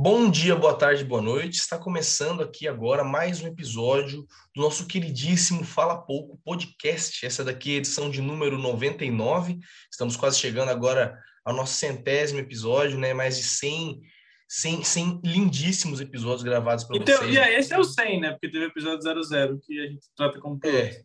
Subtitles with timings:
[0.00, 1.56] Bom dia, boa tarde, boa noite.
[1.56, 4.24] Está começando aqui agora mais um episódio
[4.54, 7.26] do nosso queridíssimo Fala Pouco podcast.
[7.26, 9.58] Essa daqui é a edição de número 99.
[9.90, 13.12] Estamos quase chegando agora ao nosso centésimo episódio, né?
[13.12, 14.00] Mais de 100,
[14.48, 17.34] 100, 100 lindíssimos episódios gravados para então, vocês.
[17.34, 18.30] E aí, esse é o 100, né?
[18.30, 20.78] Porque teve o episódio 00 que a gente trata como piloto.
[20.78, 21.02] É.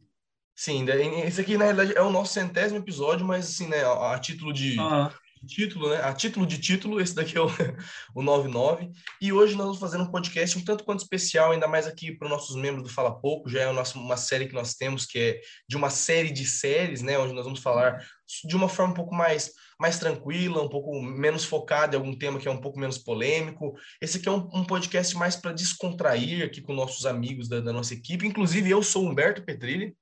[0.56, 0.86] Sim,
[1.26, 4.80] esse aqui na realidade é o nosso centésimo episódio, mas assim, né, a título de,
[4.80, 5.12] Aham.
[5.46, 6.02] Título, né?
[6.02, 7.48] A título de título, esse daqui é o,
[8.16, 8.92] o 99.
[9.22, 12.26] E hoje nós vamos fazer um podcast um tanto quanto especial, ainda mais aqui para
[12.26, 13.50] os nossos membros do Fala Pouco.
[13.50, 16.46] Já é o nosso, uma série que nós temos, que é de uma série de
[16.46, 17.18] séries, né?
[17.18, 18.06] Onde nós vamos falar
[18.46, 22.40] de uma forma um pouco mais, mais tranquila, um pouco menos focada em algum tema
[22.40, 23.74] que é um pouco menos polêmico.
[24.02, 27.74] Esse aqui é um, um podcast mais para descontrair aqui com nossos amigos da, da
[27.74, 28.26] nossa equipe.
[28.26, 29.96] Inclusive, eu sou Humberto Petrilli.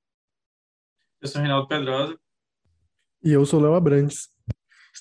[1.21, 2.17] Eu sou o Reinaldo Pedrosa.
[3.23, 4.30] E eu sou o Léo Abrantes.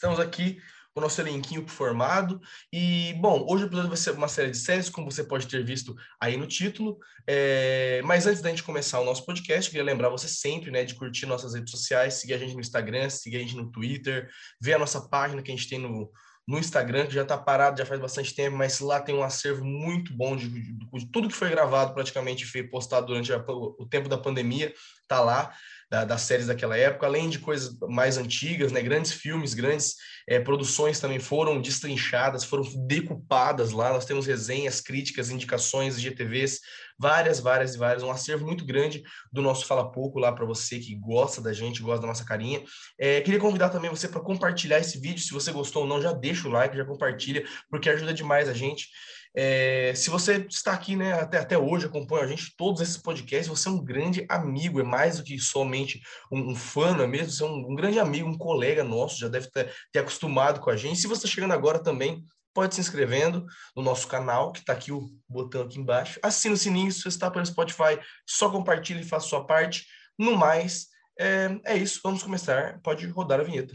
[0.01, 0.59] Estamos aqui
[0.95, 2.41] com o nosso elenquinho formado.
[2.73, 5.63] E, bom, hoje o episódio vai ser uma série de séries, como você pode ter
[5.63, 6.97] visto aí no título.
[7.27, 10.95] É, Mas antes da gente começar o nosso podcast, queria lembrar você sempre, né, de
[10.95, 14.27] curtir nossas redes sociais, seguir a gente no Instagram, seguir a gente no Twitter,
[14.59, 16.11] ver a nossa página que a gente tem no,
[16.49, 19.63] no Instagram, que já está parado já faz bastante tempo, mas lá tem um acervo
[19.63, 23.87] muito bom de, de, de tudo que foi gravado, praticamente foi postado durante a, o
[23.87, 24.73] tempo da pandemia,
[25.07, 25.53] tá lá
[25.91, 28.81] da, das séries daquela época, além de coisas mais antigas, né?
[28.81, 29.97] Grandes filmes, grandes
[30.29, 33.93] é, produções também foram destrinchadas, foram decupadas lá.
[33.93, 36.61] Nós temos resenhas, críticas, indicações, GTVs,
[36.97, 38.05] várias, várias e várias.
[38.05, 41.83] Um acervo muito grande do nosso Fala Pouco lá para você que gosta da gente,
[41.83, 42.63] gosta da nossa carinha.
[42.97, 45.25] É, queria convidar também você para compartilhar esse vídeo.
[45.25, 48.55] Se você gostou ou não, já deixa o like, já compartilha, porque ajuda demais a
[48.55, 48.87] gente.
[49.35, 53.47] É, se você está aqui né, até, até hoje, acompanha a gente, todos esses podcasts,
[53.47, 56.01] você é um grande amigo, é mais do que somente
[56.31, 57.31] um, um fã, não é mesmo?
[57.31, 60.71] Você é um, um, grande amigo, um colega nosso, já deve ter, ter acostumado com
[60.71, 61.01] a gente.
[61.01, 64.91] Se você está chegando agora também, pode se inscrevendo no nosso canal, que está aqui
[64.91, 66.19] o botão aqui embaixo.
[66.23, 69.87] Assina o sininho, se você está pelo Spotify, só compartilhe e faça sua parte.
[70.19, 72.81] No mais, é, é isso, vamos começar.
[72.83, 73.75] Pode rodar a vinheta.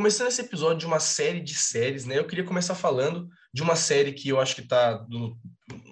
[0.00, 2.16] Começando esse episódio de uma série de séries, né?
[2.16, 5.36] Eu queria começar falando de uma série que eu acho que está no,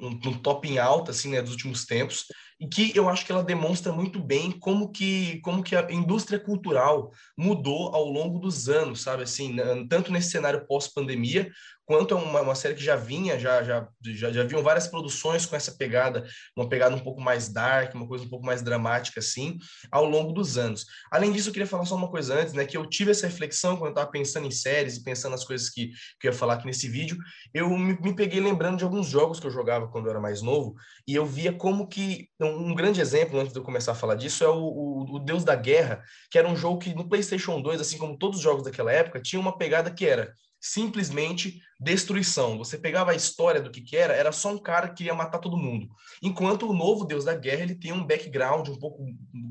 [0.01, 2.25] no, no, top em alta, assim, né, dos últimos tempos,
[2.59, 6.39] e que eu acho que ela demonstra muito bem como que, como que a indústria
[6.41, 9.25] cultural mudou ao longo dos anos, sabe?
[9.25, 9.55] Assim,
[9.91, 11.51] tanto nesse cenário pós-pandemia,
[11.89, 15.47] quanto é uma, uma, série que já vinha, já, já, já, já viam várias produções
[15.47, 19.21] com essa pegada, uma pegada um pouco mais dark, uma coisa um pouco mais dramática,
[19.21, 19.57] assim,
[19.91, 20.85] ao longo dos anos.
[21.11, 23.75] Além disso, eu queria falar só uma coisa antes, né, que eu tive essa reflexão
[23.79, 25.89] quando eu estava pensando em séries e pensando nas coisas que,
[26.21, 27.17] que eu ia falar aqui nesse vídeo,
[27.55, 30.43] eu me, me, peguei lembrando de alguns jogos que eu jogava quando eu era mais
[30.43, 30.75] novo,
[31.07, 34.17] e eu via como que, um, um grande exemplo, antes de eu começar a falar
[34.17, 37.63] disso, é o, o, o Deus da Guerra, que era um jogo que no PlayStation
[37.63, 42.59] 2, assim como todos os jogos daquela época, tinha uma pegada que era simplesmente destruição.
[42.59, 45.39] Você pegava a história do que, que era, era só um cara que queria matar
[45.39, 45.89] todo mundo.
[46.23, 49.05] Enquanto o novo Deus da Guerra, ele tem um background um pouco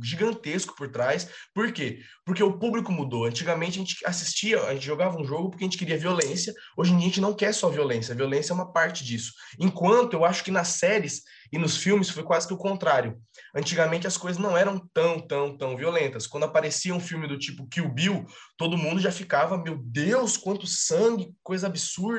[0.03, 1.29] gigantesco por trás.
[1.53, 1.99] Por quê?
[2.25, 3.25] Porque o público mudou.
[3.25, 6.53] Antigamente a gente assistia, a gente jogava um jogo porque a gente queria violência.
[6.75, 8.13] Hoje em dia a gente não quer só violência.
[8.13, 9.31] A violência é uma parte disso.
[9.59, 11.21] Enquanto eu acho que nas séries
[11.51, 13.21] e nos filmes foi quase que o contrário.
[13.55, 16.27] Antigamente as coisas não eram tão, tão, tão violentas.
[16.27, 18.25] Quando aparecia um filme do tipo Kill Bill,
[18.57, 22.16] todo mundo já ficava, meu Deus, quanto sangue, coisa absurda.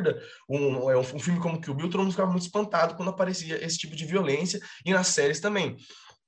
[0.48, 3.78] Um, um, um filme como Kill Bill, todo mundo ficava muito espantado quando aparecia esse
[3.78, 5.76] tipo de violência, e nas séries também.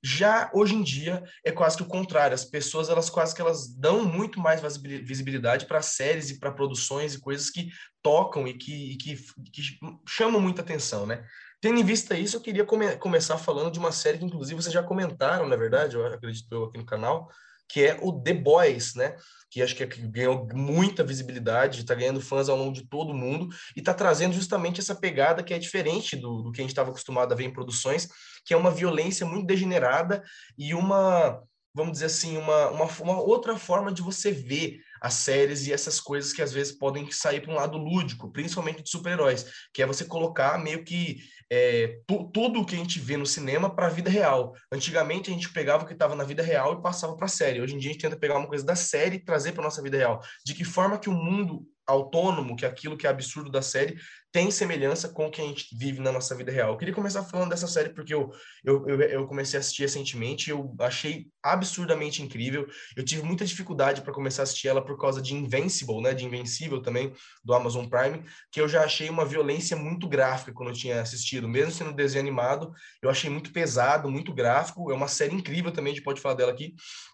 [0.03, 2.33] Já hoje em dia é quase que o contrário.
[2.33, 4.59] As pessoas elas quase que elas dão muito mais
[5.03, 7.69] visibilidade para séries e para produções e coisas que
[8.01, 9.15] tocam e que, e que,
[9.51, 9.61] que
[10.07, 11.23] chamam muita atenção, né?
[11.61, 14.73] Tendo em vista isso, eu queria come começar falando de uma série que, inclusive, vocês
[14.73, 17.29] já comentaram, na verdade, eu acredito eu aqui no canal,
[17.71, 19.15] que é o The Boys, né?
[19.49, 23.79] Que acho que ganhou muita visibilidade, está ganhando fãs ao longo de todo mundo e
[23.79, 27.31] está trazendo justamente essa pegada que é diferente do, do que a gente estava acostumado
[27.31, 28.09] a ver em produções,
[28.45, 30.21] que é uma violência muito degenerada
[30.57, 31.41] e uma,
[31.73, 35.99] vamos dizer assim, uma, uma, uma outra forma de você ver as séries e essas
[35.99, 39.85] coisas que às vezes podem sair para um lado lúdico, principalmente de super-heróis, que é
[39.85, 41.17] você colocar meio que
[41.51, 44.53] é, tudo o que a gente vê no cinema para a vida real.
[44.71, 47.59] Antigamente a gente pegava o que estava na vida real e passava para a série.
[47.59, 49.81] Hoje em dia a gente tenta pegar uma coisa da série e trazer para nossa
[49.81, 50.21] vida real.
[50.45, 53.97] De que forma que o mundo autônomo que aquilo que é absurdo da série
[54.31, 56.71] tem semelhança com o que a gente vive na nossa vida real.
[56.71, 58.31] Eu queria começar falando dessa série porque eu,
[58.63, 62.65] eu, eu, eu comecei a assistir recentemente eu achei absurdamente incrível.
[62.95, 66.25] Eu tive muita dificuldade para começar a assistir ela por causa de Invincible, né, de
[66.25, 70.75] Invencível também, do Amazon Prime, que eu já achei uma violência muito gráfica quando eu
[70.75, 71.49] tinha assistido.
[71.49, 72.71] Mesmo sendo desenho animado,
[73.01, 74.91] eu achei muito pesado, muito gráfico.
[74.91, 76.73] É uma série incrível também, a gente pode falar dela aqui,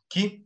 [0.09, 0.44] que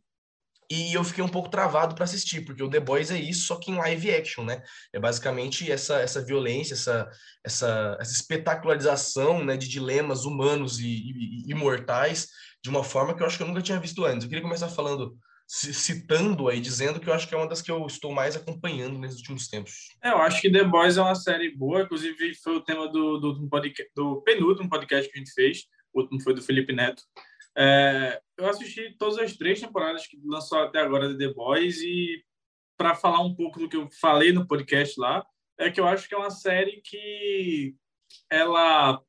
[0.72, 3.58] e eu fiquei um pouco travado para assistir, porque o The Boys é isso, só
[3.58, 4.64] que em live action, né?
[4.94, 7.12] É basicamente essa, essa violência, essa,
[7.44, 12.30] essa, essa espetacularização né, de dilemas humanos e, imortais
[12.64, 14.24] de uma forma que eu acho que eu nunca tinha visto antes.
[14.24, 17.70] Eu queria começar falando, citando aí, dizendo que eu acho que é uma das que
[17.70, 19.90] eu estou mais acompanhando nesses últimos tempos.
[20.02, 23.18] É, eu acho que The Boys é uma série boa, inclusive foi o tema do,
[23.18, 26.72] do, do, podcast, do penúltimo podcast que a gente fez, o último foi do Felipe
[26.72, 27.04] Neto.
[27.58, 32.24] É, eu assisti todas as três temporadas que lançou até agora de The Boys e
[32.78, 35.24] para falar um pouco do que eu falei no podcast lá,
[35.60, 37.76] é que eu acho que é uma série que
[38.30, 39.00] ela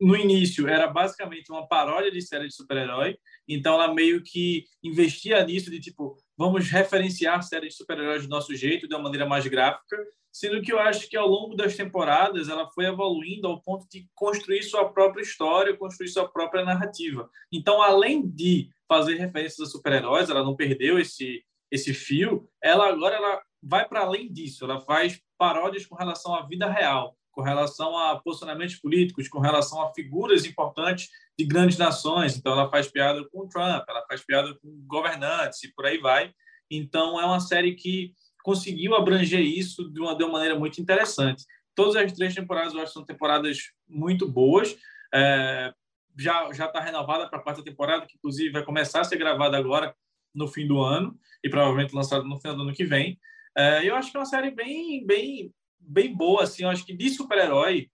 [0.00, 5.44] no início era basicamente uma paródia de série de super-herói, então ela meio que investia
[5.44, 9.46] nisso de tipo, vamos referenciar séries de super-heróis do nosso jeito, de uma maneira mais
[9.46, 9.96] gráfica,
[10.32, 14.06] sendo que eu acho que ao longo das temporadas ela foi evoluindo ao ponto de
[14.14, 17.30] construir sua própria história, construir sua própria narrativa.
[17.50, 23.16] Então, além de fazer referências a super-heróis, ela não perdeu esse esse fio, ela agora
[23.16, 27.98] ela vai para além disso, ela faz paródias com relação à vida real, com relação
[27.98, 32.34] a posicionamentos políticos, com relação a figuras importantes de grandes nações.
[32.34, 35.98] Então, ela faz piada com o Trump, ela faz piada com governantes e por aí
[35.98, 36.32] vai.
[36.70, 41.44] Então, é uma série que conseguiu abranger isso de uma, de uma maneira muito interessante.
[41.74, 44.74] Todas as três temporadas eu acho são temporadas muito boas.
[45.14, 45.74] É,
[46.18, 49.58] já já está renovada para a quarta temporada, que inclusive vai começar a ser gravada
[49.58, 49.94] agora
[50.34, 53.20] no fim do ano e provavelmente lançada no final do ano que vem.
[53.54, 55.52] É, eu acho que é uma série bem bem
[55.86, 56.64] bem boa assim.
[56.64, 57.90] Eu acho que de super-herói,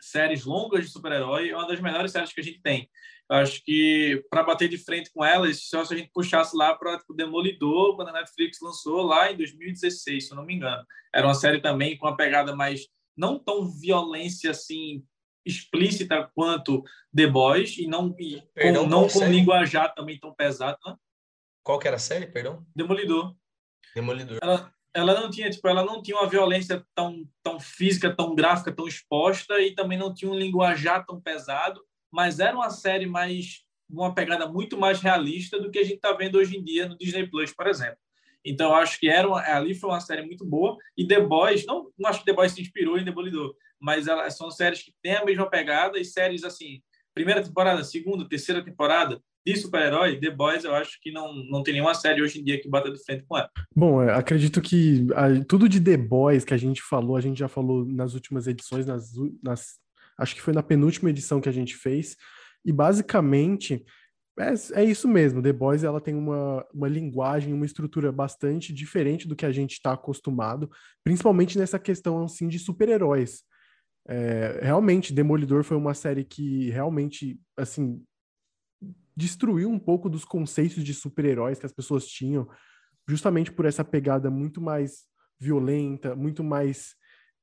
[0.00, 2.88] séries longas de super-herói é uma das melhores séries que a gente tem.
[3.30, 6.74] Eu acho que para bater de frente com elas, só se a gente puxasse lá
[6.74, 10.54] para o tipo, Demolidor, quando a Netflix lançou lá em 2016, se eu não me
[10.54, 10.82] engano.
[11.14, 15.04] Era uma série também com uma pegada mais não tão violência assim
[15.44, 16.82] explícita quanto
[17.14, 19.32] The Boys e não e perdão, com, não com série?
[19.32, 20.78] linguajar também tão pesado.
[20.86, 20.94] Né?
[21.62, 22.66] Qual que era a série, perdão?
[22.74, 23.34] Demolidor.
[23.94, 24.38] Demolidor.
[24.42, 28.72] Ela, ela não tinha tipo ela não tinha uma violência tão tão física tão gráfica
[28.72, 31.80] tão exposta e também não tinha um linguajar tão pesado
[32.10, 36.12] mas era uma série mais uma pegada muito mais realista do que a gente está
[36.12, 37.96] vendo hoje em dia no Disney Plus, por exemplo.
[38.44, 40.76] Então, acho que era uma, ali foi uma série muito boa.
[40.96, 44.36] E The Boys, não, não acho que The Boys se inspirou em Demolidor, mas elas
[44.36, 46.82] são séries que têm a mesma pegada e séries assim,
[47.14, 51.74] primeira temporada, segunda, terceira temporada de super-herói, The Boys, eu acho que não, não tem
[51.74, 53.50] nenhuma série hoje em dia que bata de frente com ela.
[53.74, 57.48] Bom, acredito que a, tudo de The Boys que a gente falou, a gente já
[57.48, 59.12] falou nas últimas edições, nas,
[59.42, 59.78] nas
[60.18, 62.16] acho que foi na penúltima edição que a gente fez,
[62.64, 63.84] e basicamente
[64.38, 69.26] é, é isso mesmo, The Boys ela tem uma, uma linguagem, uma estrutura bastante diferente
[69.26, 70.70] do que a gente está acostumado,
[71.02, 73.42] principalmente nessa questão assim de super-heróis.
[74.08, 78.02] É, realmente, Demolidor foi uma série que realmente, assim,
[79.18, 82.48] destruiu um pouco dos conceitos de super-heróis que as pessoas tinham,
[83.06, 85.06] justamente por essa pegada muito mais
[85.40, 86.94] violenta, muito mais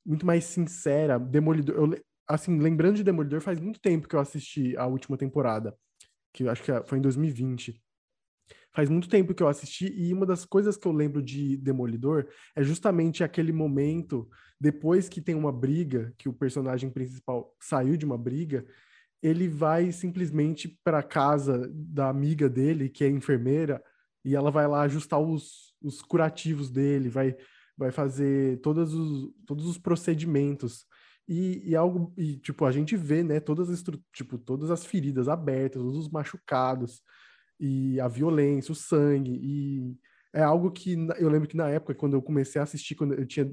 [0.05, 1.19] muito mais sincera.
[1.19, 5.75] Demolidor, eu, assim, lembrando de Demolidor, faz muito tempo que eu assisti a última temporada,
[6.31, 7.81] que eu acho que foi em 2020.
[8.71, 12.27] Faz muito tempo que eu assisti e uma das coisas que eu lembro de Demolidor
[12.55, 14.29] é justamente aquele momento
[14.61, 18.65] depois que tem uma briga, que o personagem principal saiu de uma briga,
[19.25, 23.83] ele vai simplesmente para casa da amiga dele, que é enfermeira,
[24.23, 27.35] e ela vai lá ajustar os, os curativos dele, vai,
[27.75, 30.85] vai fazer todos os, todos os procedimentos.
[31.27, 35.27] E, e, algo, e tipo, a gente vê, né, todas as, tipo, todas as feridas
[35.27, 37.01] abertas, todos os machucados,
[37.59, 39.97] e a violência, o sangue, e
[40.35, 43.25] é algo que eu lembro que na época, quando eu comecei a assistir, quando eu
[43.25, 43.51] tinha,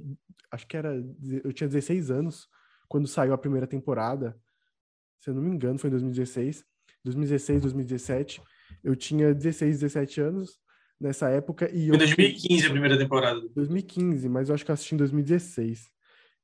[0.50, 1.02] acho que era,
[1.44, 2.46] eu tinha 16 anos,
[2.88, 4.36] quando saiu a primeira temporada,
[5.22, 6.64] se eu não me engano, foi em 2016,
[7.04, 8.42] 2016, 2017,
[8.82, 10.58] eu tinha 16, 17 anos
[11.00, 11.90] nessa época, e eu...
[11.90, 13.40] Foi 2015 a primeira temporada.
[13.54, 15.88] 2015, mas eu acho que eu assisti em 2016.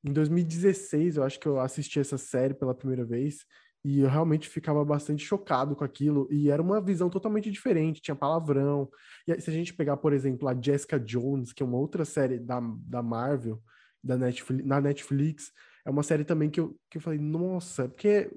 [0.05, 3.45] Em 2016, eu acho que eu assisti essa série pela primeira vez
[3.85, 6.29] e eu realmente ficava bastante chocado com aquilo.
[6.31, 8.89] E era uma visão totalmente diferente, tinha palavrão.
[9.27, 12.39] E se a gente pegar, por exemplo, a Jessica Jones, que é uma outra série
[12.39, 13.61] da, da Marvel,
[14.03, 15.53] da Netflix, na Netflix,
[15.85, 18.31] é uma série também que eu, que eu falei, nossa, porque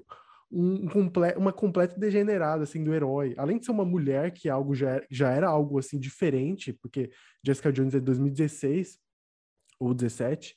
[0.52, 3.34] um, comple uma completa degenerada assim do herói.
[3.38, 7.10] Além de ser uma mulher, que é algo já, já era algo assim diferente, porque
[7.44, 8.98] Jessica Jones é de 2016,
[9.80, 10.54] ou 17.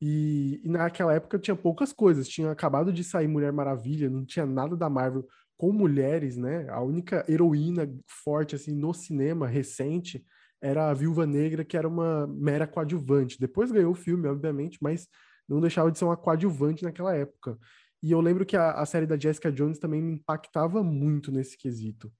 [0.00, 2.28] E, e, naquela época tinha poucas coisas.
[2.28, 6.68] Tinha acabado de sair Mulher Maravilha, não tinha nada da Marvel com mulheres, né?
[6.70, 7.88] A única heroína
[8.24, 10.24] forte assim no cinema recente
[10.60, 13.38] era a Viúva Negra, que era uma mera coadjuvante.
[13.38, 15.08] Depois ganhou o filme, obviamente, mas
[15.48, 17.58] não deixava de ser uma coadjuvante naquela época.
[18.02, 21.56] E eu lembro que a, a série da Jessica Jones também me impactava muito nesse
[21.56, 22.12] quesito.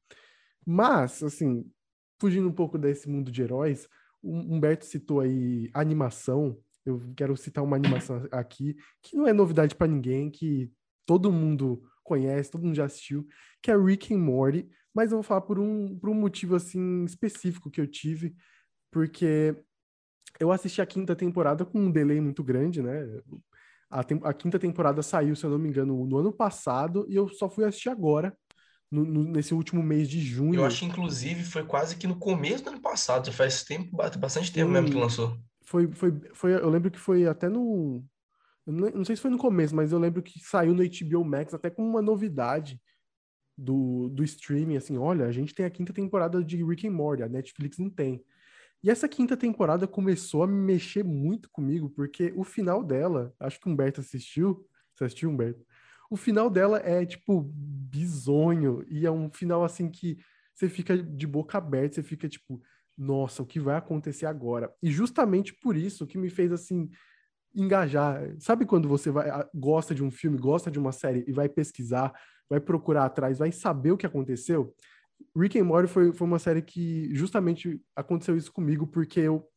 [0.65, 1.69] Mas, assim,
[2.21, 3.89] fugindo um pouco desse mundo de heróis,
[4.23, 6.57] o Humberto citou aí animação.
[6.87, 10.71] Eu quero citar uma animação aqui que não é novidade para ninguém, que
[11.05, 13.27] todo mundo conhece, todo mundo já assistiu,
[13.61, 17.05] que é Rick and Morty, mas eu vou falar por um, por um motivo assim
[17.05, 18.35] específico que eu tive,
[18.91, 19.57] porque
[20.39, 23.05] eu assisti a quinta temporada com um delay muito grande, né?
[23.93, 27.15] A, tem, a quinta temporada saiu, se eu não me engano, no ano passado, e
[27.15, 28.35] eu só fui assistir agora,
[28.91, 30.61] no, no, nesse último mês de junho.
[30.61, 33.95] Eu acho que, inclusive, foi quase que no começo do ano passado, já faz tempo,
[34.19, 35.37] bastante tempo mesmo que lançou.
[35.65, 38.03] Foi, foi, foi, eu lembro que foi até no,
[38.67, 41.69] não sei se foi no começo, mas eu lembro que saiu no HBO Max até
[41.69, 42.81] com uma novidade
[43.59, 47.23] do, do streaming, assim, olha, a gente tem a quinta temporada de Rick and Morty,
[47.23, 48.23] a Netflix não tem.
[48.83, 53.69] E essa quinta temporada começou a mexer muito comigo, porque o final dela, acho que
[53.69, 55.65] o Humberto assistiu, você assistiu, Humberto?
[56.11, 60.19] O final dela é, tipo, bizonho, e é um final, assim, que
[60.55, 62.61] você fica de boca aberta, você fica, tipo,
[62.99, 64.73] nossa, o que vai acontecer agora?
[64.83, 66.91] E justamente por isso que me fez, assim,
[67.55, 68.35] engajar.
[68.41, 72.13] Sabe quando você vai, gosta de um filme, gosta de uma série e vai pesquisar,
[72.49, 74.75] vai procurar atrás, vai saber o que aconteceu?
[75.37, 79.49] Rick and Morty foi, foi uma série que justamente aconteceu isso comigo, porque eu,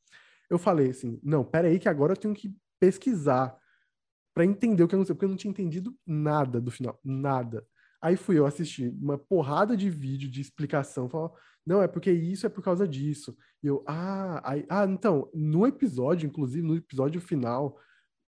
[0.49, 3.57] eu falei assim, não, peraí que agora eu tenho que pesquisar
[4.33, 7.65] para entender o que aconteceu, porque eu não tinha entendido nada do final, nada.
[8.01, 11.31] Aí fui eu assistir uma porrada de vídeo de explicação, falar,
[11.65, 13.35] não, é porque isso é por causa disso.
[13.63, 17.79] E eu, ah, aí, ah, então, no episódio, inclusive no episódio final,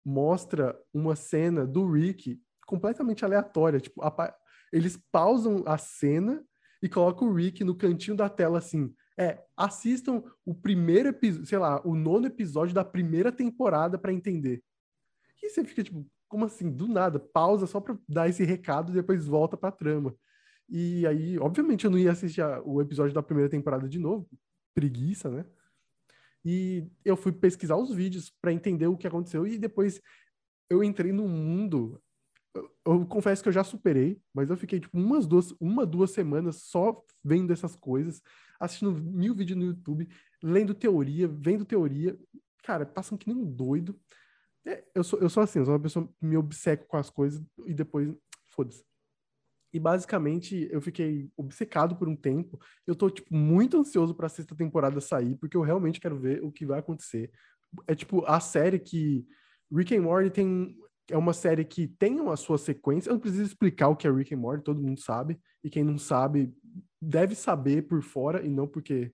[0.03, 4.36] mostra uma cena do Rick completamente aleatória, tipo, a,
[4.72, 6.44] eles pausam a cena
[6.81, 11.57] e colocam o Rick no cantinho da tela assim, é, assistam o primeiro episódio, sei
[11.57, 14.63] lá, o nono episódio da primeira temporada para entender.
[15.41, 16.69] E você fica tipo, como assim?
[16.69, 20.15] Do nada, pausa só para dar esse recado e depois volta pra trama.
[20.69, 24.29] E aí, obviamente, eu não ia assistir o episódio da primeira temporada de novo,
[24.75, 25.46] preguiça, né?
[26.43, 30.01] E eu fui pesquisar os vídeos para entender o que aconteceu e depois
[30.69, 32.01] eu entrei num mundo.
[32.54, 36.12] Eu, eu, confesso que eu já superei, mas eu fiquei tipo umas duas, uma duas
[36.12, 38.22] semanas só vendo essas coisas,
[38.60, 40.08] assistindo mil vídeos no YouTube,
[40.42, 42.18] lendo teoria, vendo teoria,
[42.63, 44.00] cara, passando que nem um doido.
[44.66, 47.10] É, eu, sou, eu sou assim, eu sou uma pessoa que me obceco com as
[47.10, 48.13] coisas e depois,
[48.48, 48.84] foda-se.
[49.74, 52.60] E basicamente eu fiquei obcecado por um tempo.
[52.86, 56.51] Eu tô, tipo, muito ansioso pra sexta temporada sair, porque eu realmente quero ver o
[56.51, 57.32] que vai acontecer.
[57.86, 59.25] É tipo, a série que.
[59.72, 60.77] Rick and Morty tem.
[61.09, 63.09] É uma série que tem uma sua sequência.
[63.09, 65.39] Eu não preciso explicar o que é Rick and Morty, todo mundo sabe.
[65.63, 66.53] E quem não sabe,
[67.01, 69.11] deve saber por fora e não porque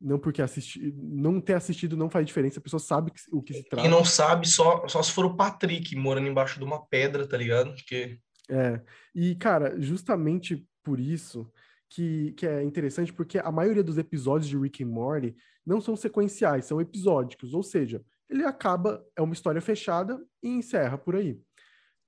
[0.00, 3.62] não porque assistir, não ter assistido não faz diferença, a pessoa sabe o que se
[3.64, 3.82] trata.
[3.82, 7.36] Quem não sabe, só, só se for o Patrick morando embaixo de uma pedra, tá
[7.36, 7.74] ligado?
[7.74, 8.18] Porque...
[8.48, 8.80] É,
[9.14, 11.52] e cara, justamente por isso
[11.90, 15.94] que, que é interessante, porque a maioria dos episódios de Rick and Morty não são
[15.94, 21.40] sequenciais, são episódicos, ou seja, ele acaba, é uma história fechada e encerra por aí.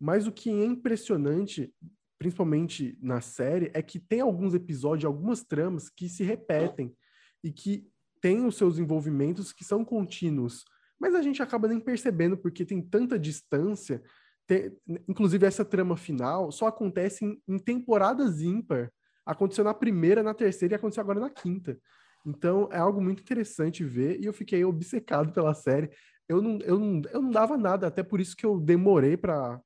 [0.01, 1.75] Mas o que é impressionante,
[2.19, 6.95] principalmente na série, é que tem alguns episódios, algumas tramas que se repetem
[7.43, 7.87] e que
[8.21, 10.65] tem os seus envolvimentos que são contínuos,
[10.99, 14.01] mas a gente acaba nem percebendo porque tem tanta distância.
[14.47, 14.73] Tem,
[15.09, 18.93] inclusive, essa trama final só acontece em, em temporadas ímpar.
[19.27, 21.77] Aconteceu na primeira, na terceira e aconteceu agora na quinta.
[22.25, 25.91] Então é algo muito interessante ver e eu fiquei obcecado pela série.
[26.29, 29.63] Eu não, eu não, eu não dava nada, até por isso que eu demorei para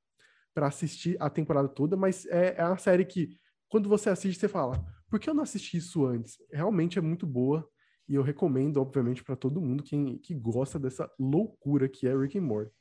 [0.56, 3.36] assistir a temporada toda, mas é, é uma série que,
[3.68, 6.38] quando você assiste, você fala: por que eu não assisti isso antes?
[6.52, 7.68] Realmente é muito boa
[8.08, 12.38] e eu recomendo, obviamente, para todo mundo quem, que gosta dessa loucura que é Rick
[12.38, 12.72] and Morty.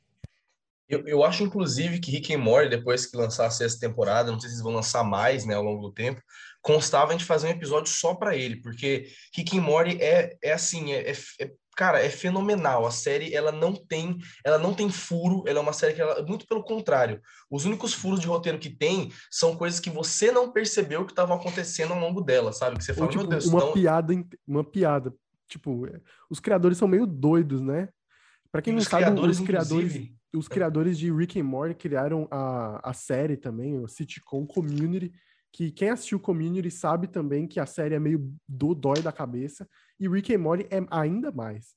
[0.88, 4.48] Eu, eu acho, inclusive, que Rick and Morty, depois que lançasse essa temporada, não sei
[4.48, 6.22] se eles vão lançar mais, né, ao longo do tempo,
[6.62, 10.52] constava a gente fazer um episódio só para ele, porque Rick and Morty é, é
[10.52, 12.86] assim, é, é, é, cara, é fenomenal.
[12.86, 16.24] A série, ela não tem, ela não tem furo, ela é uma série que ela,
[16.26, 17.20] muito pelo contrário.
[17.50, 21.36] Os únicos furos de roteiro que tem são coisas que você não percebeu que estavam
[21.36, 22.78] acontecendo ao longo dela, sabe?
[22.78, 23.72] Que você fala, Ou, tipo, meu Deus, uma não...
[23.72, 24.14] piada,
[24.46, 25.14] uma piada.
[25.46, 25.86] Tipo,
[26.28, 27.88] os criadores são meio doidos, né?
[28.50, 31.74] Para quem e não sabe, criadores, os criadores, inclusive os criadores de Rick and Morty
[31.74, 35.12] criaram a, a série também, o sitcom Community,
[35.56, 39.66] que quem assistiu Community sabe também que a série é meio do dói da cabeça,
[39.98, 41.74] e Rick and Morty é ainda mais.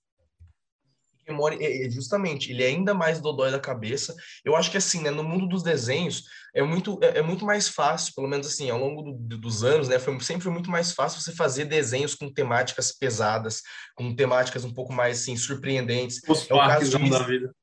[1.17, 4.13] Rick and Morty, é, é, justamente, ele é ainda mais dodói da cabeça.
[4.43, 7.69] Eu acho que assim, né, no mundo dos desenhos, é muito, é, é muito mais
[7.69, 10.91] fácil, pelo menos assim, ao longo do, dos anos, né, foi sempre foi muito mais
[10.91, 13.61] fácil você fazer desenhos com temáticas pesadas,
[13.95, 16.19] com temáticas um pouco mais assim surpreendentes.
[16.27, 17.55] Os é o caso de da vida.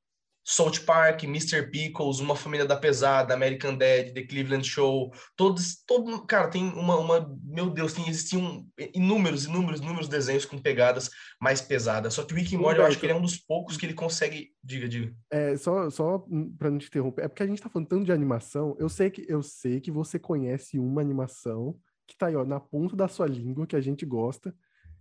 [0.48, 1.68] South Park, Mr.
[1.68, 6.96] Pickles, Uma Família da Pesada, American Dad, The Cleveland Show, todos, todo, cara, tem uma,
[6.96, 11.10] uma meu Deus, tem, existiam inúmeros, inúmeros, inúmeros desenhos com pegadas
[11.40, 13.36] mais pesadas, só que o Rick and Morty, eu acho que ele é um dos
[13.36, 15.12] poucos que ele consegue, diga, diga.
[15.32, 16.24] É, só, só
[16.56, 19.10] para não te interromper, é porque a gente tá falando tanto de animação, eu sei
[19.10, 21.76] que, eu sei que você conhece uma animação
[22.06, 24.54] que tá aí, ó, na ponta da sua língua, que a gente gosta,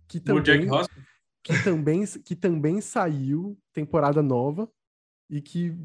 [0.08, 0.68] que também...
[1.42, 4.68] Que também, que também saiu temporada nova,
[5.28, 5.76] e que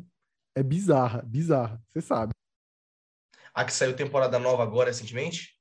[0.56, 2.34] é bizarra, bizarra, você sabe.
[3.54, 5.58] A que saiu temporada nova agora, recentemente?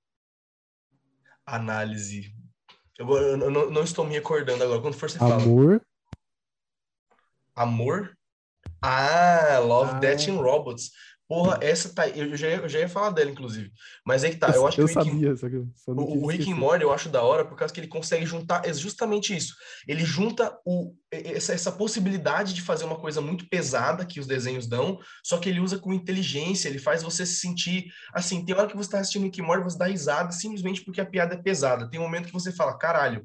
[1.44, 2.34] Análise.
[2.98, 4.80] Eu, eu não, não, estou me recordando agora.
[4.80, 5.42] Quando for, você fala.
[5.42, 5.84] Amor.
[7.54, 8.16] Amor?
[8.80, 9.98] Ah, Love, ah.
[9.98, 10.90] Death and Robots.
[11.30, 12.08] Porra, essa tá.
[12.08, 13.70] Eu já, eu já ia falar dela, inclusive.
[14.04, 14.48] Mas é que tá.
[14.48, 16.82] Eu acho eu que o Rick, sabia, só que só o, o Rick and Morty
[16.82, 18.66] eu acho da hora por causa que ele consegue juntar.
[18.66, 19.54] É justamente isso.
[19.86, 24.66] Ele junta o, essa, essa possibilidade de fazer uma coisa muito pesada que os desenhos
[24.66, 26.68] dão, só que ele usa com inteligência.
[26.68, 27.84] Ele faz você se sentir.
[28.12, 31.00] Assim, tem hora que você tá assistindo Rick and Morty, você dá risada simplesmente porque
[31.00, 31.88] a piada é pesada.
[31.88, 33.24] Tem um momento que você fala, caralho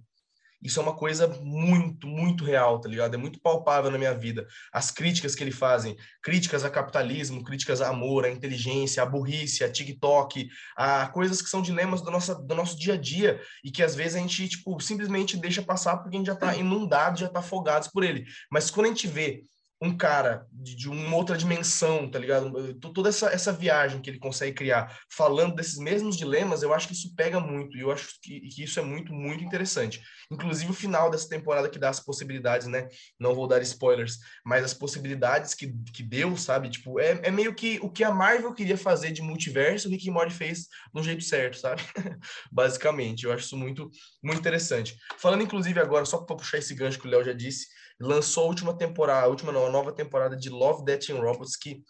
[0.65, 3.13] isso é uma coisa muito, muito real, tá ligado?
[3.13, 4.47] É muito palpável na minha vida.
[4.73, 9.63] As críticas que ele fazem, críticas a capitalismo, críticas a amor, a inteligência, a burrice,
[9.63, 13.69] a TikTok, a coisas que são dilemas do nosso, do nosso dia a dia e
[13.69, 17.19] que às vezes a gente, tipo, simplesmente deixa passar porque a gente já tá inundado,
[17.19, 18.25] já tá afogado por ele.
[18.51, 19.43] Mas quando a gente vê
[19.81, 22.73] um cara de, de, uma outra dimensão, tá ligado?
[22.75, 26.93] Toda essa, essa viagem que ele consegue criar, falando desses mesmos dilemas, eu acho que
[26.93, 30.01] isso pega muito, e eu acho que, que, isso é muito, muito interessante.
[30.31, 32.87] Inclusive o final dessa temporada que dá as possibilidades, né?
[33.19, 36.69] Não vou dar spoilers, mas as possibilidades que, que deu, sabe?
[36.69, 40.09] Tipo, é, é meio que o que a Marvel queria fazer de multiverso, o Rick
[40.09, 41.81] Mori fez no jeito certo, sabe?
[42.51, 43.89] Basicamente, eu acho isso muito,
[44.23, 44.97] muito interessante.
[45.17, 47.67] Falando, inclusive, agora, só para puxar esse gancho que o Léo já disse,
[47.99, 51.55] lançou a última temporada, a última não, a nova temporada de Love, Death and Robots,
[51.55, 51.81] que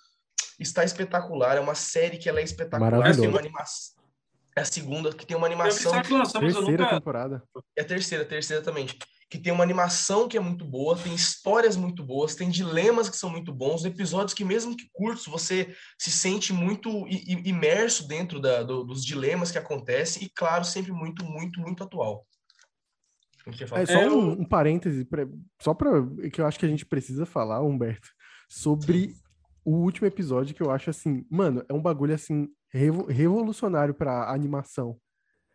[0.59, 3.95] está espetacular, é uma série que ela é espetacular, tem uma animação.
[4.57, 5.91] É a segunda, que tem uma animação.
[6.01, 6.07] Que
[6.39, 6.89] terceira nunca...
[6.95, 7.43] temporada.
[7.75, 8.87] É a terceira, a terceira também.
[9.29, 13.17] Que tem uma animação que é muito boa, tem histórias muito boas, tem dilemas que
[13.17, 18.63] são muito bons, episódios que, mesmo que curtos, você se sente muito imerso dentro da,
[18.63, 22.25] do, dos dilemas que acontecem, e, claro, sempre muito, muito, muito atual.
[23.73, 25.27] É só é, um, um parêntese, pra,
[25.61, 25.89] só para
[26.31, 28.09] que eu acho que a gente precisa falar, Humberto,
[28.49, 29.15] sobre Sim.
[29.63, 34.31] o último episódio que eu acho assim, mano, é um bagulho assim revo, revolucionário para
[34.31, 34.99] animação,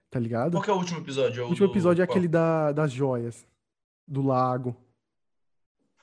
[0.09, 0.53] tá ligado?
[0.53, 1.45] Qual que é o último episódio?
[1.45, 1.73] O último do...
[1.73, 3.45] episódio é aquele da, das joias,
[4.07, 4.77] do lago.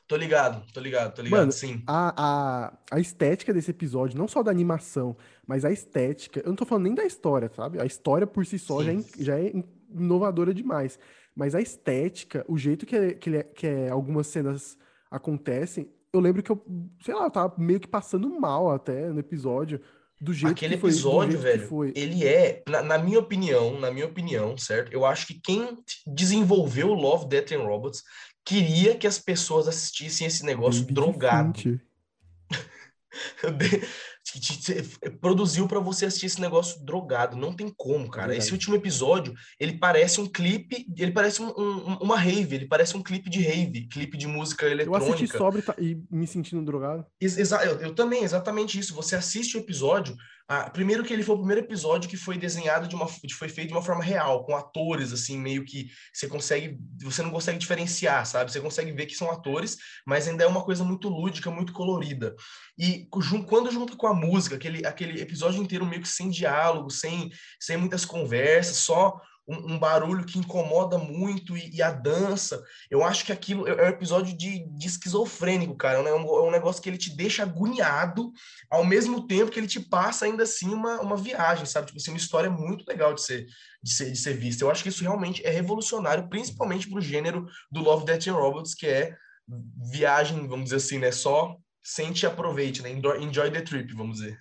[0.08, 1.84] Tô ligado, tô ligado, tô ligado, Mano, sim.
[1.86, 6.56] A, a, a estética desse episódio, não só da animação, mas a estética, eu não
[6.56, 7.82] tô falando nem da história, sabe?
[7.82, 9.52] A história por si só já é, já é
[9.94, 10.98] inovadora demais.
[11.38, 14.76] Mas a estética, o jeito que, que, é, que é, algumas cenas
[15.10, 16.66] acontecem, eu lembro que eu,
[17.06, 19.80] sei lá, eu tava meio que passando mal até no episódio.
[20.20, 24.08] Do jeito Aquele que foi, episódio, velho, ele é, na, na, minha opinião, na minha
[24.08, 24.92] opinião, certo?
[24.92, 28.02] Eu acho que quem desenvolveu Love, Death and Robots
[28.44, 31.60] queria que as pessoas assistissem esse negócio David drogado.
[35.22, 37.38] produziu para você assistir esse negócio drogado.
[37.38, 38.34] Não tem como, cara.
[38.34, 42.68] É esse último episódio, ele parece um clipe, ele parece um, um, uma rave, ele
[42.68, 45.06] parece um clipe de rave, clipe de música eletrônica.
[45.06, 47.06] Eu assisti sobre e me sentindo drogado.
[47.20, 48.94] Exa eu, eu, também, exatamente isso.
[48.96, 50.16] Você assiste o episódio,
[50.50, 53.68] ah, primeiro que ele foi o primeiro episódio que foi desenhado de uma foi feito
[53.68, 58.26] de uma forma real, com atores assim, meio que você consegue, você não consegue diferenciar,
[58.26, 58.50] sabe?
[58.50, 62.34] Você consegue ver que são atores, mas ainda é uma coisa muito lúdica, muito colorida.
[62.78, 63.08] E
[63.46, 67.30] quando junta com a música, aquele aquele episódio inteiro meio que sem diálogo, sem
[67.60, 72.62] sem muitas conversas, só um, um, barulho que incomoda muito e, e, a dança.
[72.90, 76.00] Eu acho que aquilo é, é um episódio de, de esquizofrênico, cara.
[76.00, 78.32] É um, é um, negócio que ele te deixa agoniado,
[78.70, 81.88] ao mesmo tempo que ele te passa ainda assim uma, uma viagem, sabe?
[81.88, 83.46] Tipo assim, uma história muito legal de ser,
[83.82, 84.64] de ser, de ser vista.
[84.64, 88.34] Eu acho que isso realmente é revolucionário, principalmente para o gênero do Love, Death and
[88.34, 89.16] Robots, que é
[89.92, 91.12] viagem, vamos dizer assim, né?
[91.12, 92.92] Só sente e aproveite, né?
[92.92, 94.38] Enjoy the trip, vamos dizer.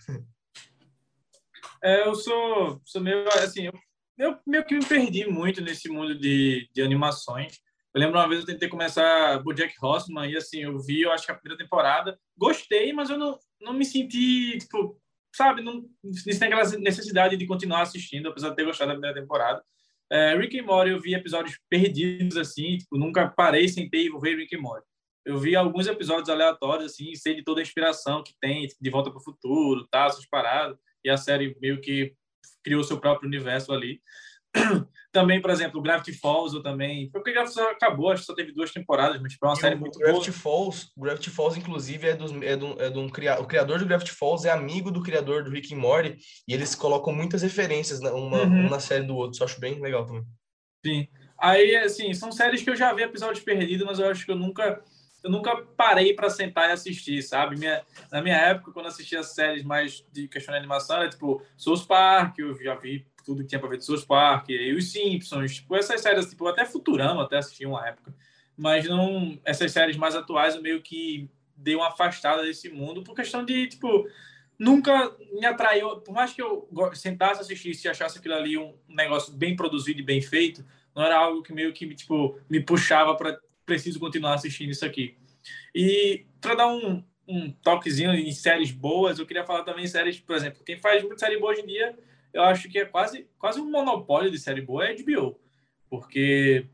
[1.85, 3.73] É, eu sou, sou meio assim, eu
[4.19, 7.59] eu meio que me perdi muito nesse mundo de, de animações.
[7.95, 11.25] Eu lembro uma vez eu tentei começar Bojack Horseman e assim, eu vi, eu acho
[11.25, 15.01] que a primeira temporada, gostei, mas eu não, não me senti, tipo,
[15.35, 19.19] sabe, não, não tem aquela necessidade de continuar assistindo, apesar de ter gostado da primeira
[19.19, 19.63] temporada.
[20.11, 24.21] É, Rick and Morty, eu vi episódios perdidos, assim, tipo, nunca parei, sentei e vou
[24.21, 24.87] ver Rick and Morty.
[25.25, 29.11] Eu vi alguns episódios aleatórios, assim, sei de toda a inspiração que tem, De Volta
[29.11, 32.15] para o Futuro, tá, essas paradas, e a série meio que
[32.67, 34.01] criou seu próprio universo ali.
[35.13, 37.09] também, por exemplo, Gravity Falls, eu também.
[37.11, 39.61] Porque Gravity Falls acabou, acho que só teve duas temporadas, mas tipo, é uma e
[39.61, 40.43] série muito Gravity boa.
[40.43, 44.11] Falls, Gravity Falls, inclusive, é, dos, é, do, é do um, o criador do Gravity
[44.11, 48.11] Falls é amigo do criador do Rick and Morty, e eles colocam muitas referências, né,
[48.11, 48.67] uma, uhum.
[48.67, 49.33] um na série do outro.
[49.35, 50.25] Isso eu acho bem legal também.
[50.85, 51.07] Sim.
[51.39, 54.37] Aí, assim, são séries que eu já vi episódios perdidos, mas eu acho que eu
[54.37, 54.83] nunca
[55.27, 57.59] eu nunca parei para sentar e assistir, sabe?
[57.59, 61.85] Minha, na minha época, quando assistia séries mais de questão de animação, era tipo South
[61.85, 65.57] Park, eu já vi tudo que tinha para ver de South Park, e os Simpsons,
[65.57, 68.15] tipo, essas séries, tipo, até Futurama até assisti uma época.
[68.57, 73.17] Mas não, essas séries mais atuais eu meio que dei uma afastada desse mundo por
[73.17, 74.09] questão de, tipo,
[74.57, 79.33] nunca me atraiu, por mais que eu sentasse assistisse e achasse aquilo ali um negócio
[79.33, 83.41] bem produzido e bem feito, não era algo que meio que, tipo, me puxava para
[83.67, 85.17] preciso continuar assistindo isso aqui.
[85.75, 90.19] E para dar um, um toquezinho em séries boas, eu queria falar também em séries,
[90.19, 91.95] por exemplo, quem faz muita série boa hoje em dia
[92.37, 95.41] eu acho que é quase, quase um monopólio de série boa é a HBO.
[95.89, 96.67] Porque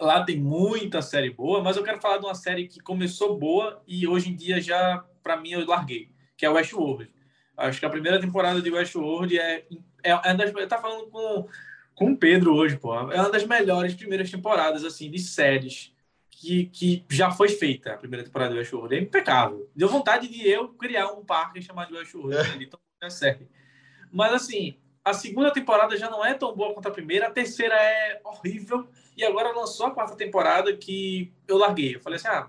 [0.00, 3.80] lá tem muita série boa, mas eu quero falar de uma série que começou boa
[3.86, 7.08] e hoje em dia já, para mim, eu larguei, que é Westworld.
[7.56, 9.64] Acho que a primeira temporada de Westworld é.
[10.02, 11.46] é, é das, eu tava falando com,
[11.94, 12.92] com o Pedro hoje, pô.
[13.12, 15.92] É uma das melhores primeiras temporadas, assim, de séries
[16.40, 18.94] que, que já foi feita a primeira temporada de Westworld.
[18.94, 19.68] É impecável.
[19.76, 22.34] Deu vontade de eu criar um parque chamado Westworld.
[22.34, 22.62] É.
[22.62, 23.46] Então, é série.
[24.10, 27.74] Mas, assim, a segunda temporada já não é tão boa quanto a primeira, a terceira
[27.74, 31.96] é horrível, e agora lançou a quarta temporada que eu larguei.
[31.96, 32.48] Eu falei assim, ah,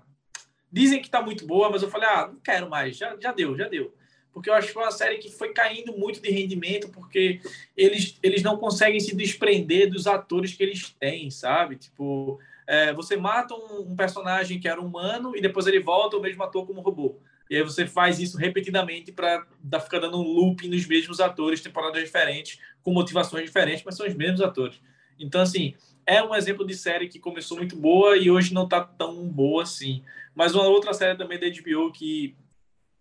[0.70, 3.54] dizem que tá muito boa, mas eu falei, ah, não quero mais, já, já deu,
[3.58, 3.94] já deu.
[4.32, 7.42] Porque eu acho que foi uma série que foi caindo muito de rendimento, porque
[7.76, 11.76] eles, eles não conseguem se desprender dos atores que eles têm, sabe?
[11.76, 12.40] Tipo,
[12.72, 16.42] é, você mata um, um personagem que era humano e depois ele volta o mesmo
[16.42, 17.20] ator como robô.
[17.50, 19.46] E aí você faz isso repetidamente para
[19.78, 24.14] ficar dando um loop nos mesmos atores, temporadas diferentes, com motivações diferentes, mas são os
[24.14, 24.80] mesmos atores.
[25.18, 25.74] Então, assim,
[26.06, 29.64] é um exemplo de série que começou muito boa e hoje não está tão boa
[29.64, 30.02] assim.
[30.34, 32.34] Mas uma outra série também da HBO que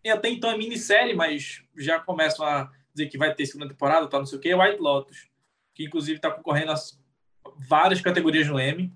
[0.05, 4.19] até então é minissérie, mas já começam a dizer que vai ter segunda temporada, tá,
[4.19, 5.29] não sei o que, é White Lotus,
[5.73, 6.75] que inclusive está concorrendo a
[7.69, 8.91] várias categorias no Emmy.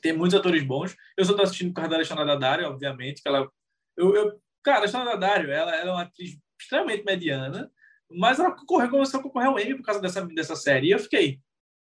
[0.00, 0.96] Tem muitos atores bons.
[1.16, 3.50] Eu só estou assistindo por causa da Alexandra Daddario, obviamente, que ela...
[3.96, 7.70] Eu, eu Cara, a Sandra Dario, ela, ela é uma atriz extremamente mediana,
[8.10, 10.88] mas ela concorreu, começou a concorrer ao Emmy por causa dessa, dessa série.
[10.88, 11.40] E eu fiquei,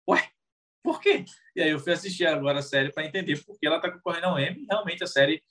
[0.08, 0.30] ué,
[0.82, 1.24] por quê?
[1.56, 4.26] E aí eu fui assistir agora a série para entender por que ela está concorrendo
[4.26, 4.64] ao Emmy.
[4.70, 5.42] Realmente a série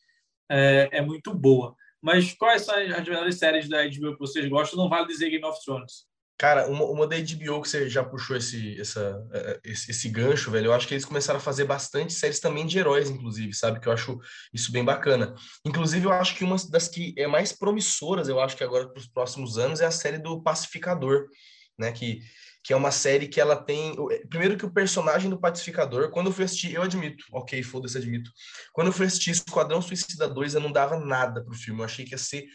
[0.49, 1.75] é, é, muito boa.
[2.01, 4.79] Mas quais são as melhores séries da HBO que vocês gostam?
[4.79, 6.07] Não vale dizer Game of Thrones.
[6.37, 10.07] Cara, uma, uma da HBO que você já puxou esse, essa, é, é, esse, esse,
[10.07, 13.55] gancho, velho, eu acho que eles começaram a fazer bastante séries também de heróis, inclusive,
[13.55, 13.79] sabe?
[13.79, 14.19] Que eu acho
[14.53, 15.33] isso bem bacana.
[15.65, 18.99] Inclusive, eu acho que uma das que é mais promissoras, eu acho que agora para
[18.99, 21.25] os próximos anos, é a série do Pacificador,
[21.75, 21.91] né?
[21.91, 22.19] Que,
[22.63, 23.95] que é uma série que ela tem.
[24.29, 28.29] Primeiro que o personagem do Pacificador, quando eu fui assistir, eu admito, ok, foda-se, admito.
[28.73, 31.79] Quando eu fui assistir Esquadrão Suicida 2, eu não dava nada pro filme.
[31.79, 32.45] Eu achei que ia ser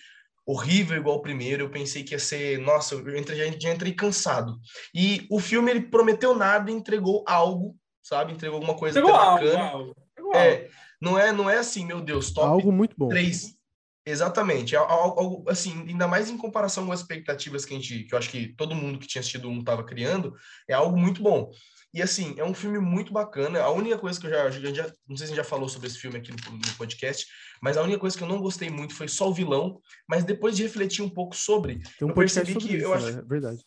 [0.46, 1.64] horrível igual o primeiro.
[1.64, 4.58] Eu pensei que ia ser, nossa, eu entrei, já entrei cansado.
[4.94, 8.32] E o filme ele prometeu nada e entregou algo, sabe?
[8.32, 9.64] Entregou alguma coisa entregou bacana.
[9.64, 10.36] Algo, algo.
[10.36, 10.68] É,
[11.00, 13.08] não é, não é assim, meu Deus, top algo muito bom.
[13.08, 13.56] Três.
[14.04, 18.12] Exatamente, é algo assim, ainda mais em comparação com as expectativas que a gente, que
[18.12, 20.34] eu acho que todo mundo que tinha assistido um estava criando,
[20.68, 21.52] é algo muito bom.
[21.94, 23.60] E assim, é um filme muito bacana.
[23.60, 25.88] A única coisa que eu já, já não sei se a gente já falou sobre
[25.88, 27.26] esse filme aqui no, no, podcast,
[27.60, 29.80] mas a única coisa que eu não gostei muito foi só o vilão.
[30.08, 33.08] Mas depois de refletir um pouco sobre, Tem um eu percebi que isso, eu acho,
[33.08, 33.62] é verdade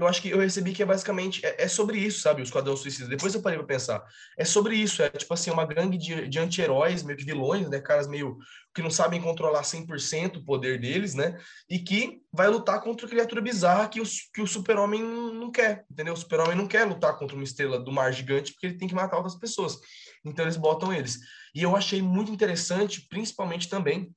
[0.00, 2.40] eu acho que eu recebi que é basicamente é, é sobre isso, sabe?
[2.40, 3.08] O Esquadrão Suicida.
[3.08, 4.02] Depois eu parei pra pensar.
[4.38, 7.80] É sobre isso, é tipo assim, uma gangue de, de anti-heróis, meio que vilões, né?
[7.80, 8.38] Caras meio
[8.74, 11.38] que não sabem controlar 100% o poder deles, né?
[11.68, 16.14] E que vai lutar contra criatura bizarra que o, que o super-homem não quer, entendeu?
[16.14, 18.94] O super-homem não quer lutar contra uma estrela do mar gigante porque ele tem que
[18.94, 19.78] matar outras pessoas.
[20.24, 21.18] Então eles botam eles.
[21.54, 24.12] E eu achei muito interessante, principalmente também,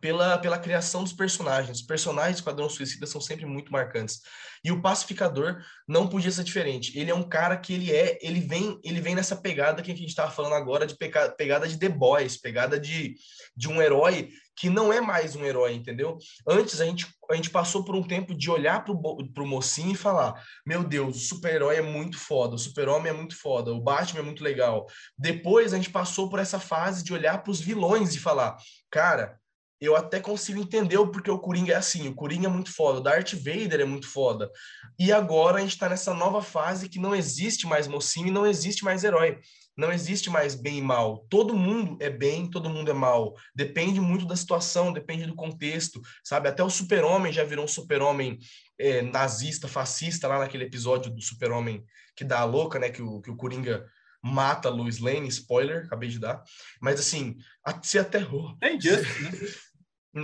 [0.00, 1.80] pela, pela criação dos personagens.
[1.80, 4.20] Os personagens do Esquadrão Suicida são sempre muito marcantes.
[4.64, 6.98] E o Pacificador não podia ser diferente.
[6.98, 9.96] Ele é um cara que ele é, ele vem, ele vem nessa pegada que a
[9.96, 13.14] gente estava falando agora de pegada de The Boys, pegada de,
[13.56, 16.16] de um herói que não é mais um herói, entendeu?
[16.48, 18.98] Antes a gente, a gente passou por um tempo de olhar pro,
[19.32, 23.36] pro mocinho e falar: Meu Deus, o super-herói é muito foda, o super-homem é muito
[23.36, 24.86] foda, o Batman é muito legal.
[25.16, 28.56] Depois a gente passou por essa fase de olhar para os vilões e falar:
[28.90, 29.38] Cara,
[29.80, 32.08] eu até consigo entender o porquê o Coringa é assim.
[32.08, 34.50] O Coringa é muito foda, o Darth Vader é muito foda.
[34.98, 38.46] E agora a gente tá nessa nova fase que não existe mais mocinho e não
[38.46, 39.38] existe mais herói.
[39.76, 41.26] Não existe mais bem e mal.
[41.28, 43.34] Todo mundo é bem, todo mundo é mal.
[43.54, 46.48] Depende muito da situação, depende do contexto, sabe?
[46.48, 48.38] Até o super-homem já virou um super-homem
[48.78, 51.84] é, nazista, fascista, lá naquele episódio do super-homem
[52.16, 52.88] que dá a louca, né?
[52.88, 53.86] Que o, que o Coringa
[54.22, 56.42] mata a Lois Lane, spoiler, acabei de dar.
[56.80, 57.36] Mas assim,
[57.82, 58.56] se aterrou.
[58.62, 59.30] É injusto, né?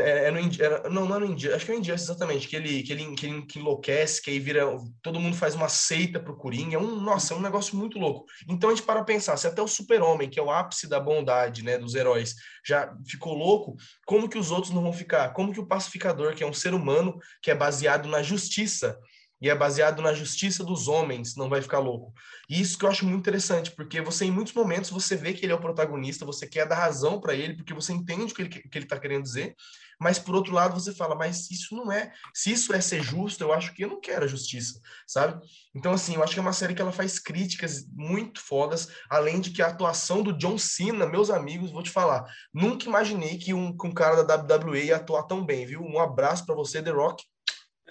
[0.01, 2.49] É, é no, era, não, não é no Injustice, acho que é no Injustice exatamente,
[2.49, 4.65] que ele, que, ele, que ele que enlouquece, que aí vira,
[5.03, 8.25] todo mundo faz uma seita pro Coringa, é um, nossa, é um negócio muito louco.
[8.49, 11.63] Então a gente para pensar, se até o super-homem, que é o ápice da bondade,
[11.63, 13.77] né, dos heróis, já ficou louco,
[14.07, 15.33] como que os outros não vão ficar?
[15.33, 18.99] Como que o pacificador, que é um ser humano, que é baseado na justiça,
[19.43, 22.15] e é baseado na justiça dos homens, não vai ficar louco.
[22.49, 25.45] E isso que eu acho muito interessante, porque você, em muitos momentos, você vê que
[25.45, 28.43] ele é o protagonista, você quer dar razão para ele, porque você entende o que
[28.43, 29.57] ele, que ele tá querendo dizer,
[30.01, 33.43] mas por outro lado você fala, mas isso não é, se isso é ser justo,
[33.43, 35.41] eu acho que eu não quero a justiça, sabe?
[35.75, 39.41] Então, assim, eu acho que é uma série que ela faz críticas muito fodas, além
[39.41, 42.25] de que a atuação do John Cena, meus amigos, vou te falar,
[42.55, 45.83] nunca imaginei que um, que um cara da WWE ia atuar tão bem, viu?
[45.83, 47.25] Um abraço para você, The Rock,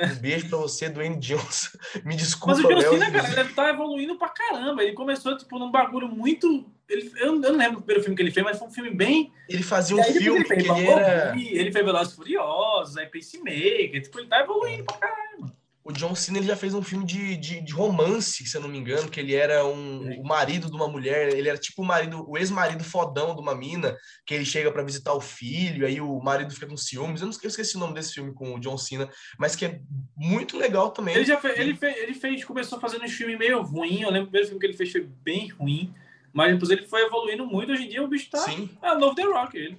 [0.05, 1.77] um beijo pra você, Dwayne Johnson.
[2.05, 4.83] Me desculpa, Mas o John Cena, cara, ele tá evoluindo pra caramba.
[4.83, 6.65] Ele começou, tipo, num bagulho muito...
[6.89, 8.91] Ele, eu, eu não lembro o primeiro filme que ele fez, mas foi um filme
[8.91, 9.31] bem...
[9.47, 11.37] Ele fazia um filme ele que ele era...
[11.37, 14.01] Ele fez Velozes Furiosos, aí Pacemaker.
[14.01, 17.35] Tipo, ele tá evoluindo pra caramba o John Cena ele já fez um filme de,
[17.37, 20.75] de, de, romance, se eu não me engano, que ele era um, o marido de
[20.75, 24.45] uma mulher, ele era tipo o marido, o ex-marido fodão de uma mina, que ele
[24.45, 27.21] chega para visitar o filho, aí o marido fica com ciúmes.
[27.21, 29.79] Eu não eu esqueci o nome desse filme com o John Cena, mas que é
[30.15, 31.15] muito legal também.
[31.15, 34.27] Ele já fez, ele fez, ele fez começou fazendo um filme meio ruim, eu lembro
[34.27, 35.93] o primeiro filme que ele fez foi bem ruim,
[36.31, 38.69] mas depois ele foi evoluindo muito, hoje em dia o bicho tá Sim.
[38.81, 39.77] é o novo The Rock, ele.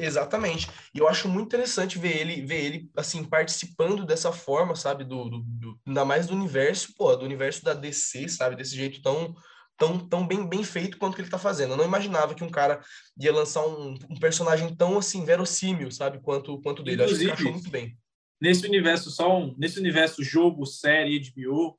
[0.00, 0.68] Exatamente.
[0.92, 5.04] E eu acho muito interessante ver ele, ver ele assim, participando dessa forma, sabe?
[5.04, 8.56] Do, do, do, ainda mais do universo, pô, do universo da DC, sabe?
[8.56, 9.34] Desse jeito tão,
[9.76, 11.72] tão, tão bem, bem feito quanto que ele tá fazendo.
[11.72, 12.80] Eu não imaginava que um cara
[13.18, 16.20] ia lançar um, um personagem tão assim, verossímil, sabe?
[16.20, 17.02] Quanto, quanto dele.
[17.04, 17.96] Inclusive, acho que muito bem.
[18.40, 21.78] Nesse universo, só um, nesse universo jogo, série, HBO,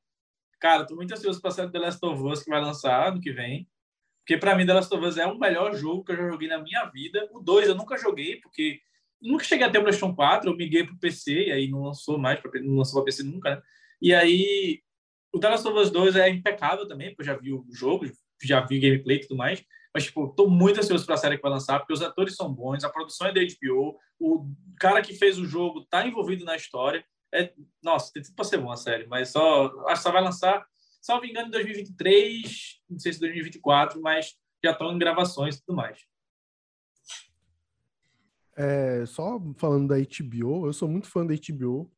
[0.59, 3.31] cara, tô muito ansioso pra série The Last of Us que vai lançar ano que
[3.31, 3.67] vem.
[4.29, 6.47] Porque para mim, The Last of Us é o melhor jogo que eu já joguei
[6.47, 7.27] na minha vida.
[7.31, 8.79] O 2 eu nunca joguei, porque
[9.19, 12.19] nunca cheguei a ter o PlayStation 4, eu miguei pro PC, e aí não lançou
[12.19, 13.61] mais, não lançou para PC nunca, né?
[13.99, 14.83] E aí,
[15.33, 18.05] o The Last of Us 2 é impecável também, porque eu já vi o jogo,
[18.43, 19.63] já vi gameplay e tudo mais.
[19.91, 22.53] Mas, tipo, tô muito ansioso para a série que vai lançar, porque os atores são
[22.53, 24.45] bons, a produção é da HBO, o
[24.79, 27.03] cara que fez o jogo tá envolvido na história.
[27.33, 30.21] É, nossa, tem tudo para ser bom a série, mas só acho que só vai
[30.21, 30.63] lançar
[31.01, 35.75] salvo engano, em 2023, não sei se 2024, mas já estão em gravações e tudo
[35.75, 35.99] mais.
[38.57, 41.89] É, só falando da HBO, eu sou muito fã da HBO.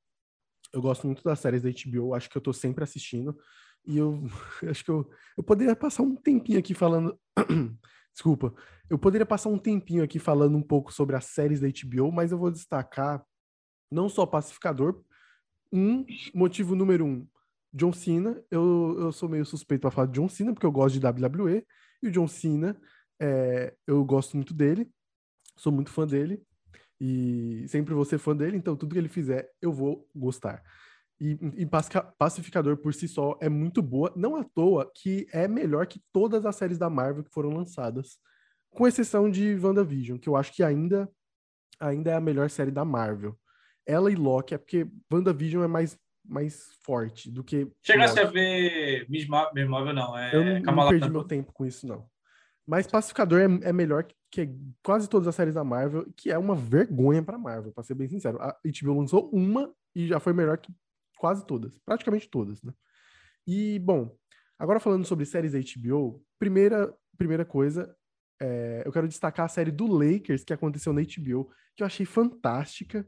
[0.72, 3.38] Eu gosto muito das séries da HBO, acho que eu tô sempre assistindo.
[3.86, 4.24] E eu
[4.70, 7.20] acho que eu, eu poderia passar um tempinho aqui falando.
[8.14, 8.54] Desculpa.
[8.90, 12.32] Eu poderia passar um tempinho aqui falando um pouco sobre as séries da HBO, mas
[12.32, 13.26] eu vou destacar
[13.90, 15.04] não só Pacificador.
[15.72, 17.28] Um motivo número um,
[17.74, 21.00] John Cena, eu, eu sou meio suspeito para falar de John Cena, porque eu gosto
[21.00, 21.66] de WWE,
[22.04, 22.80] e o John Cena,
[23.20, 24.90] é, eu gosto muito dele,
[25.56, 26.44] sou muito fã dele,
[27.00, 30.62] e sempre vou ser fã dele, então tudo que ele fizer, eu vou gostar.
[31.20, 31.68] E, e
[32.18, 36.46] Pacificador por si só é muito boa, não à toa que é melhor que todas
[36.46, 38.18] as séries da Marvel que foram lançadas,
[38.72, 41.10] com exceção de WandaVision, que eu acho que ainda,
[41.80, 43.38] ainda é a melhor série da Marvel.
[43.86, 45.98] Ela e Loki é porque WandaVision é mais
[46.32, 47.70] mais forte do que.
[47.84, 50.18] Chegasse a ver Miss Marvel, não.
[50.18, 52.10] É eu não, não perdi meu tempo com isso, não.
[52.66, 54.50] Mas Pacificador é, é, melhor que
[54.82, 58.08] quase todas as séries da Marvel, que é uma vergonha pra Marvel, pra ser bem
[58.08, 58.42] sincero.
[58.42, 60.74] A HBO lançou uma e já foi melhor que
[61.18, 61.78] quase todas.
[61.80, 62.72] Praticamente todas, né?
[63.46, 64.16] E, bom,
[64.58, 67.94] agora falando sobre séries da HBO, primeira, primeira coisa,
[68.42, 72.06] é, eu quero destacar a série do Lakers que aconteceu na HBO, que eu achei
[72.06, 73.06] fantástica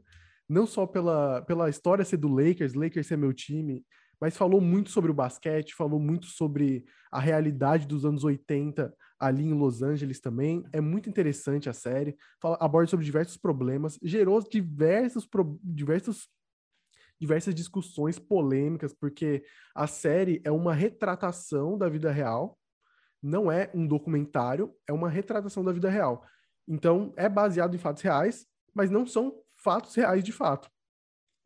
[0.48, 3.84] não só pela, pela história ser do Lakers, Lakers ser meu time,
[4.20, 9.44] mas falou muito sobre o basquete, falou muito sobre a realidade dos anos 80 ali
[9.44, 10.64] em Los Angeles também.
[10.72, 15.28] É muito interessante a série, fala, aborda sobre diversos problemas, gerou diversos,
[15.62, 16.28] diversos
[17.20, 22.58] diversas discussões polêmicas, porque a série é uma retratação da vida real,
[23.22, 26.24] não é um documentário, é uma retratação da vida real.
[26.68, 29.32] Então, é baseado em fatos reais, mas não são
[29.64, 30.70] fatos reais de fato.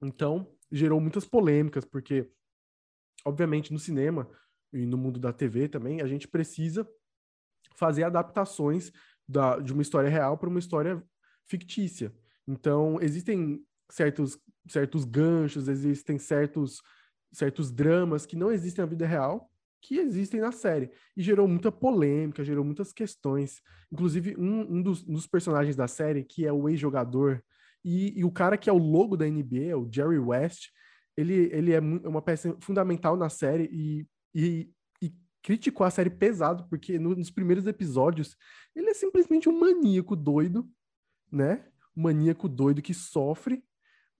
[0.02, 2.28] Então, gerou muitas polêmicas, porque,
[3.24, 4.28] obviamente, no cinema
[4.72, 6.86] e no mundo da TV também, a gente precisa
[7.76, 8.92] fazer adaptações
[9.26, 11.02] da, de uma história real para uma história
[11.46, 12.12] fictícia.
[12.46, 16.82] Então, existem certos, certos ganchos, existem certos,
[17.32, 19.50] certos dramas que não existem na vida real,
[19.80, 20.90] que existem na série.
[21.16, 23.62] E gerou muita polêmica, gerou muitas questões.
[23.92, 27.42] Inclusive, um, um, dos, um dos, personagens da série, que é o ex-jogador,
[27.84, 30.68] e, e, o cara que é o logo da NBA, o Jerry West,
[31.16, 34.70] ele, ele é uma peça fundamental na série e, e,
[35.02, 35.12] e
[35.42, 38.36] criticou a série pesado, porque no, nos primeiros episódios
[38.74, 40.68] ele é simplesmente um maníaco doido,
[41.30, 41.64] né?
[41.96, 43.64] Um maníaco doido que sofre.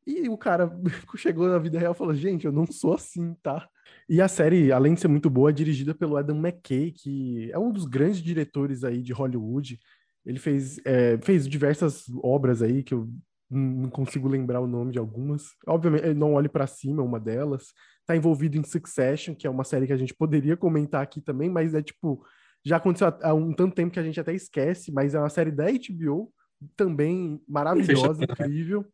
[0.07, 0.71] E o cara
[1.17, 3.69] chegou na vida real e falou: Gente, eu não sou assim, tá?
[4.09, 7.59] E a série, além de ser muito boa, é dirigida pelo Adam McKay, que é
[7.59, 9.79] um dos grandes diretores aí de Hollywood.
[10.25, 13.09] Ele fez, é, fez diversas obras aí que eu
[13.51, 15.55] não consigo lembrar o nome de algumas.
[15.67, 17.73] Obviamente, Não Olhe para Cima é uma delas.
[18.07, 21.49] Tá envolvido em Succession, que é uma série que a gente poderia comentar aqui também,
[21.49, 22.25] mas é tipo,
[22.65, 25.51] já aconteceu há um tanto tempo que a gente até esquece, mas é uma série
[25.51, 26.33] da HBO,
[26.77, 28.85] também maravilhosa, incrível.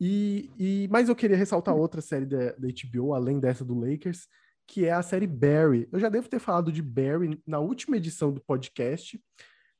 [0.00, 4.28] E, e, mas eu queria ressaltar outra série da, da HBO, além dessa do Lakers,
[4.66, 5.88] que é a série Barry.
[5.90, 9.20] Eu já devo ter falado de Barry na última edição do podcast,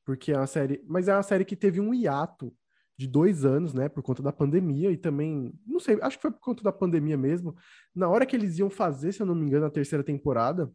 [0.03, 2.53] porque é uma série, mas é uma série que teve um hiato
[2.99, 6.31] de dois anos, né, por conta da pandemia e também, não sei, acho que foi
[6.31, 7.55] por conta da pandemia mesmo.
[7.95, 10.69] Na hora que eles iam fazer, se eu não me engano, a terceira temporada,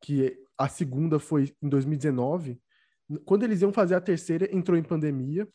[0.00, 2.60] que a segunda foi em 2019,
[3.24, 5.48] quando eles iam fazer a terceira, entrou em pandemia,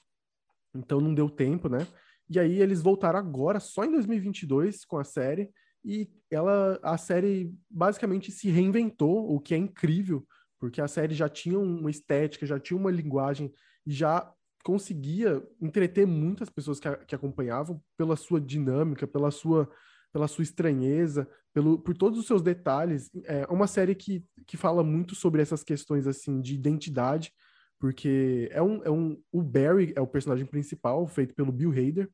[0.74, 1.86] então não deu tempo, né?
[2.30, 5.50] E aí eles voltaram agora, só em 2022, com a série,
[5.84, 10.26] e ela, a série basicamente se reinventou, o que é incrível,
[10.58, 13.54] porque a série já tinha uma estética, já tinha uma linguagem,
[13.86, 14.34] já
[14.66, 19.70] conseguia entreter muitas pessoas que, que acompanhavam pela sua dinâmica, pela sua,
[20.12, 23.12] pela sua estranheza, pelo, por todos os seus detalhes.
[23.26, 27.32] É uma série que, que fala muito sobre essas questões assim de identidade,
[27.80, 32.10] porque é um, é um o Barry é o personagem principal, feito pelo Bill Hader.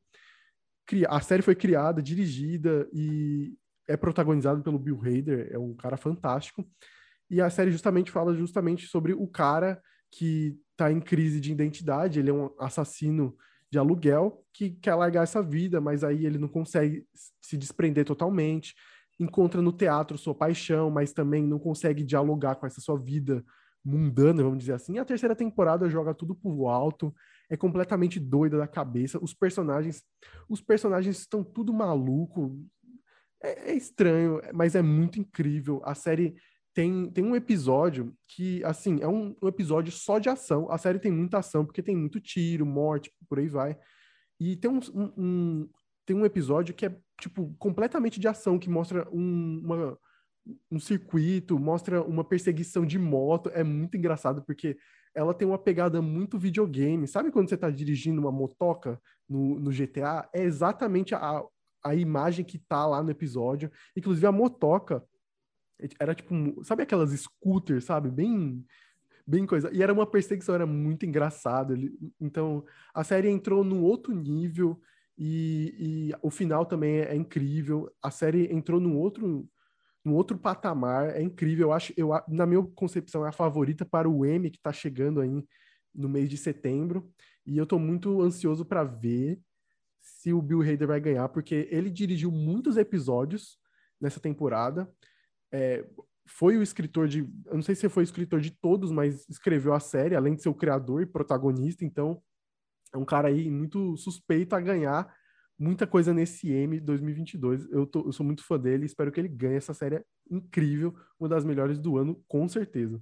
[1.08, 3.56] A série foi criada, dirigida e
[3.88, 6.68] é protagonizada pelo Bill Hader, é um cara fantástico.
[7.30, 9.80] E a série justamente fala justamente sobre o cara
[10.12, 13.34] que está em crise de identidade, ele é um assassino
[13.70, 17.06] de aluguel que quer largar essa vida, mas aí ele não consegue
[17.40, 18.74] se desprender totalmente.
[19.18, 23.42] Encontra no teatro sua paixão, mas também não consegue dialogar com essa sua vida
[23.82, 24.96] mundana, vamos dizer assim.
[24.96, 27.14] E a terceira temporada joga tudo pro alto,
[27.48, 29.18] é completamente doida da cabeça.
[29.22, 30.02] Os personagens,
[30.48, 32.60] os personagens estão tudo maluco.
[33.42, 35.80] É, é estranho, mas é muito incrível.
[35.84, 36.36] A série
[36.74, 40.70] tem, tem um episódio que, assim, é um, um, episódio só de ação.
[40.70, 43.76] A série tem muita ação, porque tem muito tiro, morte, por aí vai.
[44.40, 44.80] E tem um,
[45.16, 45.68] um
[46.04, 49.98] tem um episódio que é, tipo, completamente de ação, que mostra um, uma,
[50.70, 53.50] um circuito, mostra uma perseguição de moto.
[53.54, 54.76] É muito engraçado, porque
[55.14, 57.06] ela tem uma pegada muito videogame.
[57.06, 60.28] Sabe quando você tá dirigindo uma motoca no, no GTA?
[60.32, 61.42] É exatamente a,
[61.84, 63.70] a imagem que tá lá no episódio.
[63.96, 65.04] Inclusive, a motoca
[65.98, 68.10] era tipo, sabe aquelas scooters, sabe?
[68.10, 68.64] Bem
[69.26, 69.70] bem coisa.
[69.72, 71.74] E era uma perseguição, era muito engraçado.
[72.20, 74.80] Então, a série entrou num outro nível
[75.16, 77.90] e, e, o final também é incrível.
[78.02, 79.48] A série entrou num outro
[80.04, 81.68] num outro patamar, é incrível.
[81.68, 85.20] Eu acho, eu na minha concepção é a favorita para o Emmy que está chegando
[85.20, 85.44] aí
[85.94, 87.08] no mês de setembro,
[87.46, 89.40] e eu estou muito ansioso para ver
[90.00, 93.58] se o Bill Hader vai ganhar, porque ele dirigiu muitos episódios
[94.00, 94.90] nessa temporada
[95.52, 95.84] é,
[96.26, 97.20] foi o escritor de.
[97.46, 100.42] Eu não sei se foi o escritor de todos, mas escreveu a série, além de
[100.42, 102.22] ser o criador e protagonista, então
[102.92, 105.12] é um cara aí muito suspeito a ganhar
[105.58, 107.70] muita coisa nesse M 2022.
[107.70, 111.28] Eu, tô, eu sou muito fã dele, espero que ele ganhe essa série incrível, uma
[111.28, 113.00] das melhores do ano, com certeza.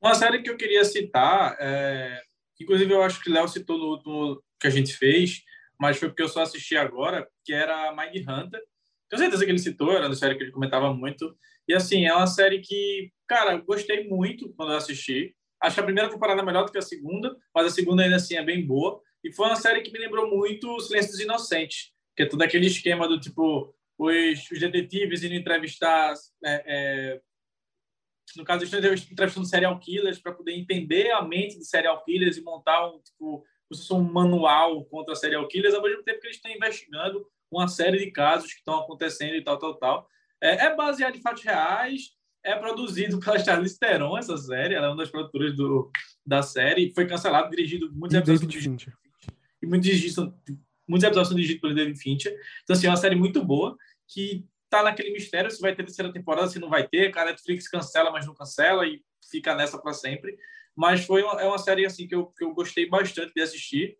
[0.00, 2.20] Uma série que eu queria citar, é...
[2.60, 5.42] inclusive eu acho que Léo citou no último que a gente fez,
[5.78, 8.60] mas foi porque eu só assisti agora, que era Mind Hunter,
[9.08, 11.36] tenho certeza que ele citou, era uma série que ele comentava muito.
[11.68, 15.34] E assim, é uma série que, cara, gostei muito quando eu assisti.
[15.60, 18.16] Acho que a primeira temporada é melhor do que a segunda, mas a segunda ainda
[18.16, 19.00] assim é bem boa.
[19.24, 22.42] E foi uma série que me lembrou muito O Silêncio dos Inocentes, que é todo
[22.42, 26.14] aquele esquema do tipo, os, os detetives indo entrevistar.
[26.44, 27.20] É, é,
[28.36, 32.36] no caso, eles estão entrevistando serial killers para poder entender a mente de serial killers
[32.36, 33.44] e montar um, tipo,
[33.92, 38.10] um manual contra serial killers, ao mesmo tempo que eles estão investigando uma série de
[38.10, 40.08] casos que estão acontecendo e tal, tal, tal.
[40.40, 42.10] É, é baseado em fatos reais,
[42.44, 45.90] é produzido pela Charlize Theron, essa série, ela é uma das produtoras do,
[46.24, 48.40] da série, foi cancelado, dirigido muitos episódios.
[48.40, 48.94] David Fincher.
[49.62, 49.90] E muitos,
[50.86, 52.32] muitos episódios são dirigidos pelo David Fincher.
[52.62, 53.76] Então, assim, é uma série muito boa,
[54.08, 57.16] que tá naquele mistério se vai ter terceira temporada, se não vai ter.
[57.16, 60.36] A Netflix cancela, mas não cancela, e fica nessa para sempre.
[60.74, 63.96] Mas foi uma, é uma série assim que eu, que eu gostei bastante de assistir.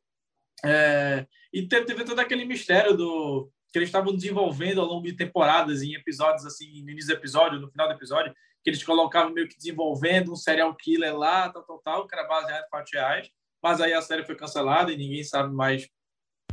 [0.65, 5.13] É, e teve, teve todo aquele mistério do que eles estavam desenvolvendo ao longo de
[5.13, 8.33] temporadas, em episódios assim, no início do episódio, no final do episódio,
[8.65, 12.27] que eles colocavam meio que desenvolvendo um serial killer lá, tal, tal, tal, que era
[12.27, 13.29] baseado em fatos reais.
[13.63, 15.87] Mas aí a série foi cancelada e ninguém sabe mais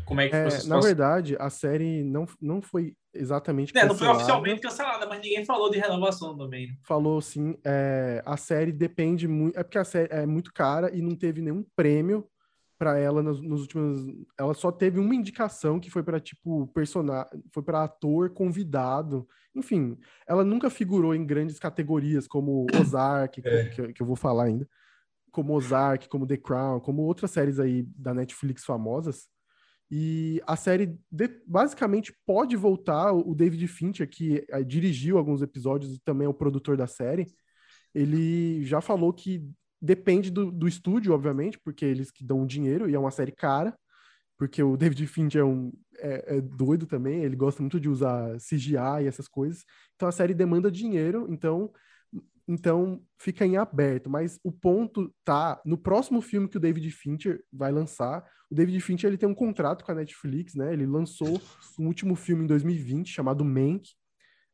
[0.05, 3.89] como é que É, foi na verdade, a série não, não foi exatamente É, não
[3.89, 4.17] foi cancelada.
[4.17, 6.67] oficialmente cancelada, mas ninguém falou de renovação também.
[6.67, 6.73] né?
[6.85, 9.57] Falou assim, é, a série depende muito.
[9.57, 12.27] É porque a série é muito cara e não teve nenhum prêmio
[12.77, 14.05] pra ela nos, nos últimos.
[14.37, 19.27] Ela só teve uma indicação que foi pra tipo personagem, foi para ator convidado.
[19.55, 19.97] Enfim,
[20.27, 22.65] ela nunca figurou em grandes categorias como
[22.95, 23.69] Ozark, que- É.
[23.69, 24.67] que, eu- que eu vou falar ainda,
[25.31, 29.27] como Ozark, como The Crown, como outras séries aí da Netflix famosas.
[29.91, 33.11] E a série de- basicamente pode voltar.
[33.13, 37.27] O David Fincher, que eh, dirigiu alguns episódios e também é o produtor da série,
[37.93, 39.47] ele já falou que
[39.83, 43.33] depende do, do estúdio, obviamente, porque eles que dão o dinheiro e é uma série
[43.33, 43.77] cara,
[44.37, 48.39] porque o David Fincher é, um, é, é doido também, ele gosta muito de usar
[48.39, 49.63] CGI e essas coisas.
[49.95, 51.71] Então a série demanda dinheiro, então
[52.47, 57.41] então fica em aberto, mas o ponto tá no próximo filme que o David Fincher
[57.51, 58.23] vai lançar.
[58.51, 60.73] O David Fincher ele tem um contrato com a Netflix, né?
[60.73, 61.41] Ele lançou
[61.79, 63.91] um último filme em 2020 chamado Mank.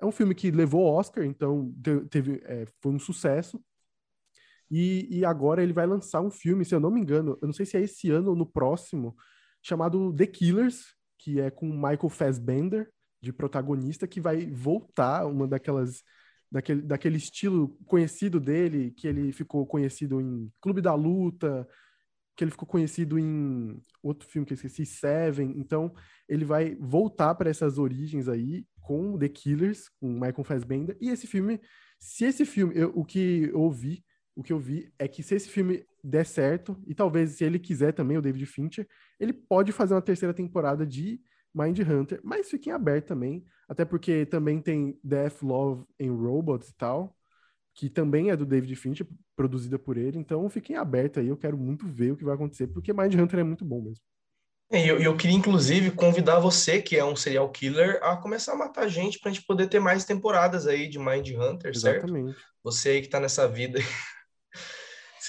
[0.01, 3.59] É um filme que levou Oscar, então te- teve, é, foi um sucesso.
[4.71, 7.53] E, e agora ele vai lançar um filme, se eu não me engano, eu não
[7.53, 9.15] sei se é esse ano ou no próximo,
[9.61, 12.89] chamado The Killers, que é com Michael Fassbender
[13.21, 16.03] de protagonista, que vai voltar uma daquelas
[16.51, 21.67] daquele, daquele estilo conhecido dele, que ele ficou conhecido em Clube da Luta,
[22.35, 25.53] que ele ficou conhecido em outro filme que eu esqueci, Seven.
[25.57, 25.93] Então,
[26.27, 30.97] ele vai voltar para essas origens aí com The Killers, com Michael Fassbender.
[31.01, 31.59] E esse filme,
[31.99, 34.03] se esse filme, eu- o que eu ouvi,
[34.39, 37.59] o que eu vi é que se esse filme der certo, e talvez se ele
[37.59, 38.87] quiser também, o David Fincher,
[39.19, 41.19] ele pode fazer uma terceira temporada de
[41.53, 46.73] Mind Hunter, mas fiquem aberto também, até porque também tem Death, Love and Robots e
[46.75, 47.13] tal,
[47.75, 51.57] que também é do David Fincher, produzida por ele, então fiquem abertos aí, eu quero
[51.57, 54.01] muito ver o que vai acontecer, porque Mind Hunter é muito bom mesmo.
[54.71, 58.55] E eu, eu queria, inclusive, convidar você, que é um serial killer, a começar a
[58.55, 62.05] matar gente pra gente poder ter mais temporadas aí de Mind Hunter, certo?
[62.05, 62.37] Exatamente.
[62.63, 63.79] Você aí que tá nessa vida,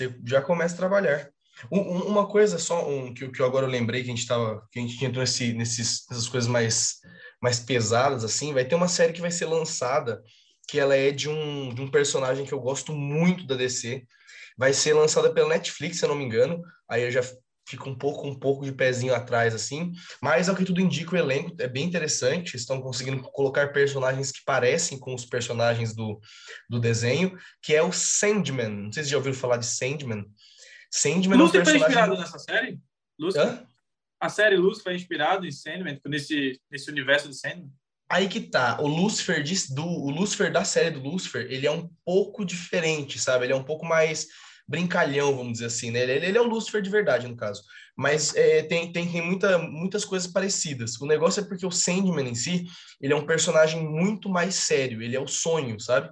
[0.09, 1.31] você já começa a trabalhar.
[1.71, 4.27] Um- um- uma coisa só um, que, que eu agora eu lembrei que a gente
[4.27, 6.97] tava, que a gente entrou nesse, nesses, nessas coisas mais,
[7.43, 10.23] mais pesadas, assim, vai ter uma série que vai ser lançada,
[10.69, 14.03] que ela é de um, de um personagem que eu gosto muito da DC.
[14.57, 16.63] Vai ser lançada pela Netflix, se eu não me engano.
[16.89, 17.21] Aí eu já
[17.71, 19.93] fico um pouco, um pouco de pezinho atrás, assim.
[20.21, 22.57] Mas, ao que tudo indica, o elenco é bem interessante.
[22.57, 26.21] Estão conseguindo colocar personagens que parecem com os personagens do,
[26.69, 28.69] do desenho que é o Sandman.
[28.69, 30.25] Não sei se já ouviram falar de Sandman.
[30.91, 31.89] Sandman é um Lucifer foi personagem...
[31.89, 32.81] inspirado nessa série?
[33.37, 33.67] Hã?
[34.21, 37.71] A série Lucifer foi inspirado em Sandman, nesse, nesse universo de Sandman?
[38.11, 41.71] Aí que tá, o Lucifer, de- do, o Lucifer da série do Lucifer, ele é
[41.71, 43.45] um pouco diferente, sabe?
[43.45, 44.27] Ele é um pouco mais
[44.71, 46.01] brincalhão, vamos dizer assim, né?
[46.03, 47.65] Ele, ele é o Lucifer de verdade, no caso.
[47.97, 50.99] Mas é, tem, tem, tem muita, muitas coisas parecidas.
[51.01, 52.67] O negócio é porque o Sandman em si,
[53.01, 56.09] ele é um personagem muito mais sério, ele é o sonho, sabe?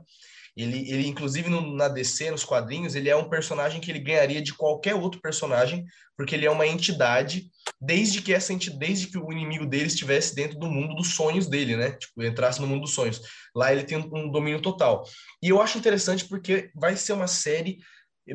[0.56, 4.42] Ele, ele inclusive, no, na DC, nos quadrinhos, ele é um personagem que ele ganharia
[4.42, 5.86] de qualquer outro personagem,
[6.16, 7.48] porque ele é uma entidade,
[7.80, 11.46] desde que essa entidade, desde que o inimigo dele estivesse dentro do mundo dos sonhos
[11.46, 11.92] dele, né?
[11.92, 13.22] Tipo, entrasse no mundo dos sonhos.
[13.54, 15.04] Lá ele tem um, um domínio total.
[15.40, 17.78] E eu acho interessante porque vai ser uma série.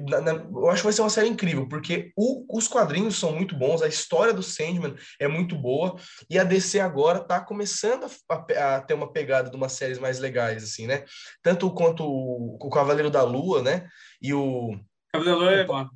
[0.10, 3.32] Na- na- eu acho que vai ser uma série incrível, porque o- os quadrinhos são
[3.34, 5.96] muito bons, a história do Sandman é muito boa,
[6.30, 10.00] e a DC agora está começando a, a- a ter uma pegada de umas séries
[10.00, 11.04] mais legais, assim, né?
[11.42, 13.88] Tanto quanto o, o Cavaleiro da Lua, né?
[14.22, 14.78] E o.
[15.12, 15.88] Cavaleiro é bom.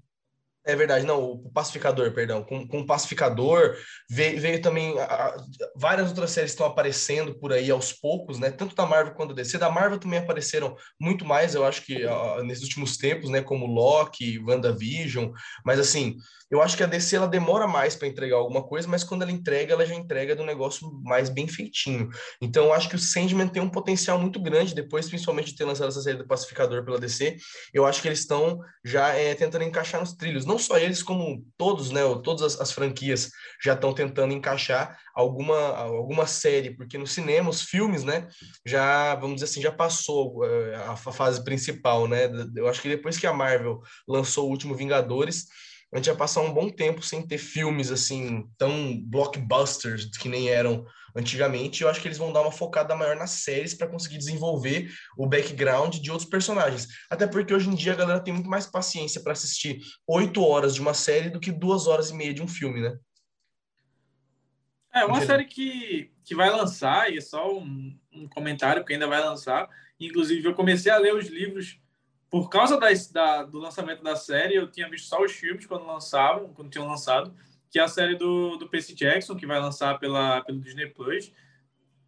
[0.67, 2.43] É verdade, não, o Pacificador, perdão.
[2.43, 3.73] Com, com o Pacificador,
[4.09, 4.99] veio, veio também.
[4.99, 5.37] a- a-
[5.77, 8.51] várias outras séries estão aparecendo por aí aos poucos, né?
[8.51, 9.57] Tanto da Marvel quanto da DC.
[9.57, 13.41] Da Marvel também apareceram muito mais, eu acho que ah, nesses últimos tempos, né?
[13.41, 15.31] Como Loki, WandaVision.
[15.65, 16.17] Mas assim,
[16.51, 19.31] eu acho que a DC ela demora mais para entregar alguma coisa, mas quando ela
[19.31, 22.09] entrega, ela já entrega de um negócio mais bem feitinho.
[22.41, 25.65] Então, eu acho que o Sandman tem um potencial muito grande, depois, principalmente, de ter
[25.65, 27.37] lançado essa série do Pacificador pela DC.
[27.73, 30.45] Eu acho que eles estão já é, tentando encaixar nos trilhos.
[30.45, 32.01] Não só eles, como todos, né?
[32.23, 33.31] Todas as, as franquias
[33.61, 38.27] já estão tentando encaixar alguma, alguma série, porque no cinema, os filmes, né?
[38.65, 42.29] Já, vamos dizer assim, já passou eh, a, a fase principal, né?
[42.55, 45.47] Eu acho que depois que a Marvel lançou o último Vingadores,
[45.93, 50.49] a gente ia passar um bom tempo sem ter filmes assim tão blockbusters que nem
[50.49, 50.85] eram
[51.15, 51.81] antigamente.
[51.81, 55.25] Eu acho que eles vão dar uma focada maior nas séries para conseguir desenvolver o
[55.25, 56.87] background de outros personagens.
[57.09, 60.75] Até porque hoje em dia a galera tem muito mais paciência para assistir oito horas
[60.75, 62.97] de uma série do que duas horas e meia de um filme, né?
[64.93, 69.07] É uma série que, que vai lançar, e é só um, um comentário que ainda
[69.07, 69.69] vai lançar.
[69.99, 71.79] Inclusive, eu comecei a ler os livros
[72.29, 72.79] por causa
[73.11, 74.55] da, do lançamento da série.
[74.55, 77.33] Eu tinha visto só os filmes quando lançavam, quando tinham lançado,
[77.69, 81.31] que é a série do, do Percy Jackson, que vai lançar pela, pelo Disney Plus.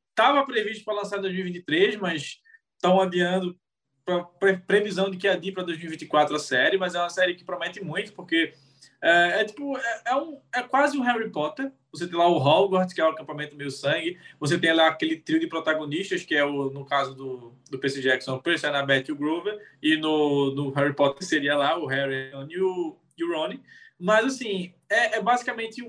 [0.09, 2.41] Estava previsto para lançar em 2023, mas
[2.76, 3.57] estão adiando
[4.03, 7.84] para previsão de que adie para 2024 a série, mas é uma série que promete
[7.84, 8.53] muito, porque
[9.02, 11.72] é, é tipo, é, é, um, é quase um Harry Potter.
[11.92, 14.18] Você tem lá o Hogwarts, que é o acampamento meio sangue.
[14.40, 18.02] Você tem lá aquele trio de protagonistas, que é o, no caso do, do Percy
[18.02, 19.58] Jackson, o Percy, Annabeth e o Grover.
[19.82, 23.58] E no, no Harry Potter seria lá o Harry e o, e o Ron.
[24.00, 25.82] Mas, assim, é, é basicamente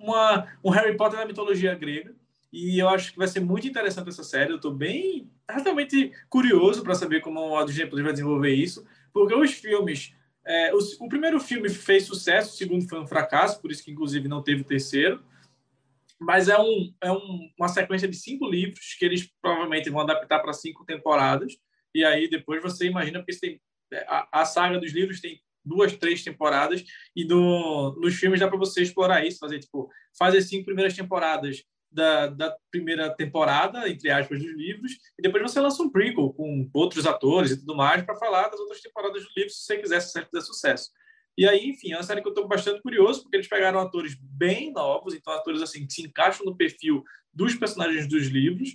[0.00, 2.14] uma, um Harry Potter da mitologia grega.
[2.52, 4.52] E eu acho que vai ser muito interessante essa série.
[4.52, 8.86] Eu estou bem, realmente curioso para saber como a Disney vai desenvolver isso.
[9.12, 10.14] Porque os filmes
[10.46, 13.90] é, o, o, primeiro filme fez sucesso, o segundo foi um fracasso, por isso que
[13.90, 15.22] inclusive não teve o terceiro.
[16.20, 20.40] Mas é, um, é um, uma sequência de cinco livros que eles provavelmente vão adaptar
[20.40, 21.54] para cinco temporadas.
[21.94, 23.60] E aí depois você imagina, porque tem,
[23.92, 26.84] é, a, a saga dos livros tem duas, três temporadas,
[27.16, 31.64] e no, nos filmes dá para você explorar isso, fazer tipo, fazer cinco primeiras temporadas
[31.94, 36.68] da, da, primeira temporada, entre aspas, dos livros, e depois você lança um prequel com
[36.74, 40.00] outros atores e tudo mais para falar das outras temporadas dos livros, se você quiser,
[40.00, 40.90] se você quiser sucesso.
[41.36, 44.16] E aí, enfim, é uma série que eu estou bastante curioso, porque eles pegaram atores
[44.20, 48.74] bem novos, então atores assim que se encaixam no perfil dos personagens dos livros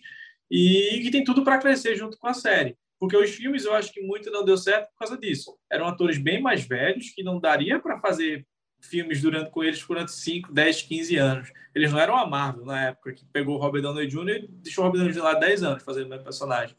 [0.52, 2.78] e que tem tudo para crescer junto com a série.
[3.00, 5.58] Porque os filmes eu acho que muito não deu certo por causa disso.
[5.72, 8.46] Eram atores bem mais velhos que não daria para fazer
[8.80, 11.54] filmes durante com eles durante 5, 10, 15 anos.
[11.76, 14.30] Eles não eram a Marvel na época, que pegou o Robert Downey Jr.
[14.30, 15.24] e deixou o Robert Downey Jr.
[15.24, 16.76] lá 10 anos fazendo o mesmo personagem.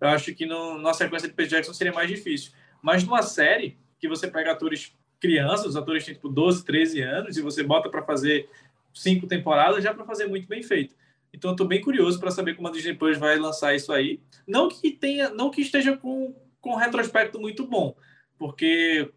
[0.00, 2.52] Eu acho que no, na sequência de Peter Jackson seria mais difícil.
[2.82, 7.36] Mas numa série que você pega atores crianças, os atores têm tipo 12, 13 anos,
[7.36, 8.48] e você bota para fazer
[8.92, 10.96] cinco temporadas, já para fazer muito bem feito.
[11.32, 14.20] Então eu tô bem curioso para saber como a Disney Plus vai lançar isso aí.
[14.46, 17.94] Não que tenha, não que esteja com, com um retrospecto muito bom,
[18.36, 19.10] porque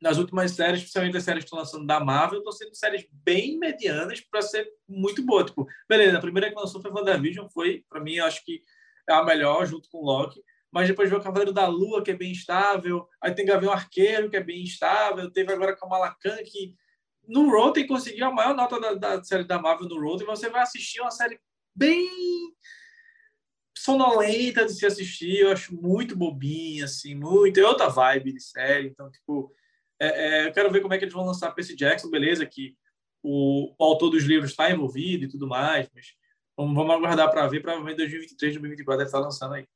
[0.00, 3.58] nas últimas séries, especialmente as séries que estão lançando da Marvel, estão sendo séries bem
[3.58, 5.44] medianas para ser muito boa.
[5.44, 8.62] Tipo, beleza, a primeira que lançou foi WandaVision, foi, para mim, acho que
[9.08, 10.40] é a melhor, junto com Loki.
[10.70, 13.08] Mas depois veio o Cavaleiro da Lua, que é bem estável.
[13.22, 15.30] Aí tem Gavião Arqueiro, que é bem estável.
[15.30, 16.74] Teve agora Kamala Khan, que
[17.26, 20.26] no Rotten conseguiu a maior nota da, da série da Marvel no Rotten.
[20.26, 21.40] Você vai assistir uma série
[21.74, 22.06] bem
[23.76, 25.38] sonolenta de se assistir.
[25.38, 27.58] Eu acho muito bobinha, assim, muito.
[27.58, 28.88] É outra vibe de série.
[28.88, 29.50] Então, tipo,
[30.00, 32.76] é, é, eu quero ver como é que eles vão lançar Percy Jackson, beleza, que
[33.22, 36.14] o, o autor dos livros está envolvido e tudo mais, mas
[36.56, 39.66] vamos, vamos aguardar para ver, provavelmente 2023, 2024 deve estar lançando aí.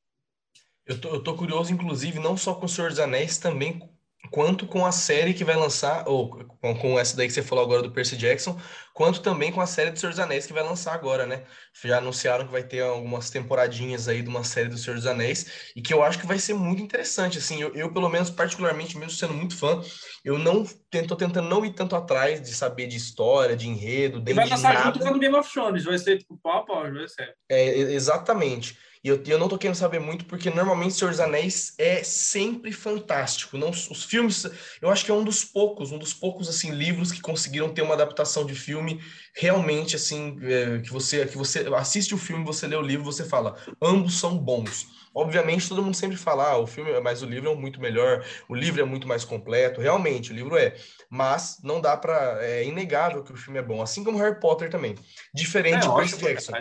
[0.86, 3.88] Eu tô, eu tô curioso, inclusive, não só com o Senhor dos Anéis, também
[4.32, 6.30] quanto com a série que vai lançar, ou
[6.60, 8.58] com, com, essa daí que você falou agora do Percy Jackson,
[8.94, 11.42] quanto também com a série do Senhor dos Anéis que vai lançar agora, né?
[11.84, 15.70] Já anunciaram que vai ter algumas temporadinhas aí de uma série do Senhor dos Anéis,
[15.76, 18.96] e que eu acho que vai ser muito interessante, assim, eu, eu pelo menos, particularmente,
[18.96, 19.82] mesmo sendo muito fã,
[20.24, 20.64] eu não
[21.06, 24.82] tô tentando não ir tanto atrás de saber de história, de enredo, de vai lançar
[24.82, 27.34] junto com o Game of Thrones, vai ser tipo pau a pau, vai ser.
[27.50, 28.78] É, exatamente.
[29.04, 32.70] E eu, eu não tô querendo saber muito, porque normalmente Senhor dos Anéis é sempre
[32.70, 33.58] fantástico.
[33.58, 34.46] Não, os filmes,
[34.80, 37.82] eu acho que é um dos poucos, um dos poucos assim livros que conseguiram ter
[37.82, 39.00] uma adaptação de filme
[39.34, 43.24] realmente assim é, que você que você assiste o filme, você lê o livro, você
[43.24, 44.86] fala, ambos são bons.
[45.14, 48.54] Obviamente, todo mundo sempre fala, ah, o filme, mas o livro é muito melhor, o
[48.54, 49.80] livro é muito mais completo.
[49.80, 50.74] Realmente, o livro é.
[51.10, 52.38] Mas não dá para.
[52.40, 53.82] É inegável que o filme é bom.
[53.82, 54.94] Assim como Harry Potter também.
[55.34, 56.52] Diferente é, de Percy Jackson.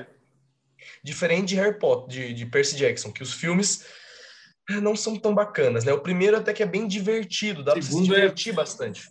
[1.04, 3.86] Diferente de Harry Potter, de, de Percy Jackson, que os filmes
[4.82, 5.92] não são tão bacanas, né?
[5.92, 8.56] O primeiro até que é bem divertido, dá para se é divertir é...
[8.56, 9.10] bastante.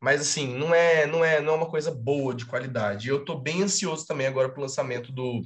[0.00, 3.08] Mas assim, não é, não é, não é uma coisa boa de qualidade.
[3.08, 5.42] Eu tô bem ansioso também agora pro lançamento do,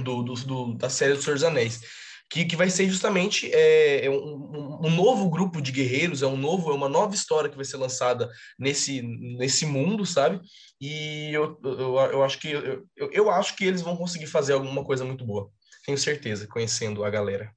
[0.00, 1.80] do, do, do da série do Senhor dos Anéis.
[2.30, 6.36] Que, que vai ser justamente é, é um, um, novo grupo de guerreiros, é um
[6.36, 10.38] novo, é uma nova história que vai ser lançada nesse, nesse mundo, sabe?
[10.78, 14.84] E eu, eu, eu acho que eu, eu acho que eles vão conseguir fazer alguma
[14.84, 15.50] coisa muito boa.
[15.86, 17.50] Tenho certeza, conhecendo a galera.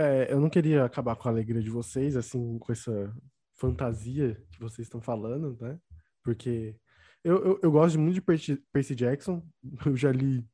[0.00, 3.14] É, eu não queria acabar com a alegria de vocês, assim, com essa
[3.54, 5.78] fantasia que vocês estão falando, né?
[6.22, 6.76] Porque
[7.24, 9.42] eu, eu, eu gosto muito de Percy, Percy Jackson.
[9.84, 10.44] Eu já li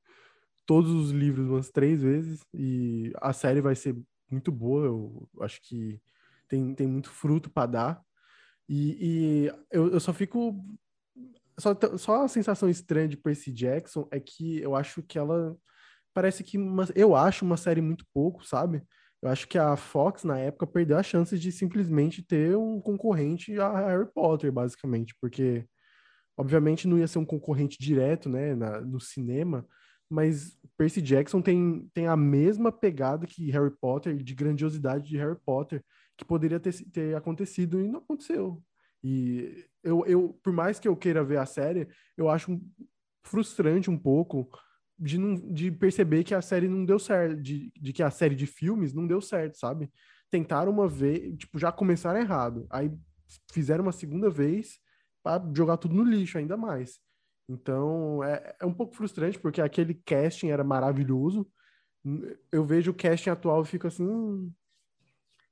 [0.66, 3.96] todos os livros umas três vezes e a série vai ser
[4.30, 4.86] muito boa.
[4.86, 6.00] Eu acho que
[6.48, 8.02] tem, tem muito fruto para dar.
[8.68, 10.64] E, e eu, eu só fico
[11.58, 15.56] só, só a sensação estranha de Percy Jackson é que eu acho que ela
[16.14, 18.82] parece que uma, eu acho uma série muito pouco, sabe?
[19.22, 23.58] Eu acho que a Fox na época perdeu a chance de simplesmente ter um concorrente
[23.58, 25.66] a Harry Potter, basicamente, porque
[26.36, 29.66] Obviamente não ia ser um concorrente direto, né, na, no cinema,
[30.14, 35.36] mas Percy Jackson tem, tem a mesma pegada que Harry Potter, de grandiosidade de Harry
[35.44, 35.84] Potter,
[36.16, 38.62] que poderia ter, ter acontecido e não aconteceu.
[39.02, 42.60] E eu, eu, por mais que eu queira ver a série, eu acho
[43.24, 44.48] frustrante um pouco
[44.96, 48.36] de, não, de perceber que a série não deu certo, de, de que a série
[48.36, 49.90] de filmes não deu certo, sabe?
[50.30, 52.68] Tentaram uma vez, tipo, já começaram errado.
[52.70, 52.88] Aí
[53.52, 54.78] fizeram uma segunda vez
[55.24, 57.00] para jogar tudo no lixo ainda mais.
[57.49, 61.47] Então é, é um pouco frustrante porque aquele casting era maravilhoso.
[62.53, 64.05] Eu vejo o casting atual e fico assim.
[64.05, 64.53] Hum...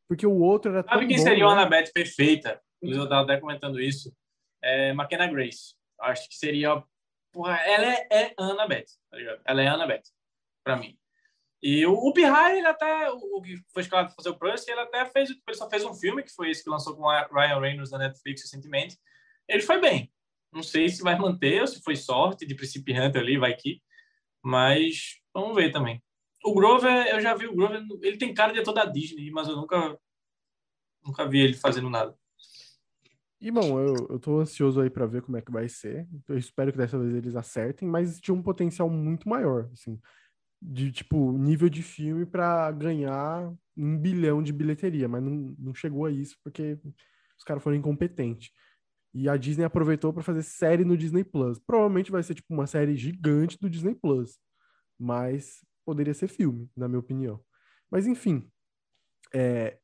[0.09, 1.45] Porque o outro era Sabe quem bom, seria né?
[1.45, 2.61] uma Annabeth perfeita?
[2.82, 4.14] Eu estava até comentando isso.
[4.62, 5.74] É McKenna Grace.
[6.01, 6.82] Acho que seria.
[7.32, 9.40] Porra, ela é, é Annabeth, tá ligado?
[9.45, 10.03] Ela é Annabeth,
[10.62, 10.99] pra mim.
[11.62, 14.70] E o, o Pihai, ele até, o, o que foi escalado para fazer o Percy,
[14.70, 17.26] ele até fez, ele só fez um filme, que foi esse que lançou com a
[17.32, 18.99] Ryan Reynolds na Netflix recentemente.
[19.49, 20.12] Ele foi bem.
[20.53, 23.80] Não sei se vai manter ou se foi sorte de principiante ali, vai que.
[24.44, 26.03] Mas vamos ver também.
[26.44, 29.48] O Grover, eu já vi o Grover, ele tem cara de ator da Disney, mas
[29.48, 29.98] eu nunca
[31.05, 32.16] nunca vi ele fazendo nada.
[33.40, 36.07] E bom, eu, eu tô ansioso aí para ver como é que vai ser.
[36.28, 40.00] Eu espero que dessa vez eles acertem, mas tinha um potencial muito maior, assim,
[40.61, 46.07] de tipo nível de filme para ganhar um bilhão de bilheteria, mas não, não chegou
[46.07, 46.78] a isso porque
[47.36, 48.53] os caras foram incompetentes.
[49.14, 51.58] E a Disney aproveitou para fazer série no Disney Plus.
[51.58, 54.38] Provavelmente vai ser tipo uma série gigante do Disney Plus,
[54.98, 57.40] mas poderia ser filme, na minha opinião.
[57.90, 58.48] Mas enfim,
[59.34, 59.78] é,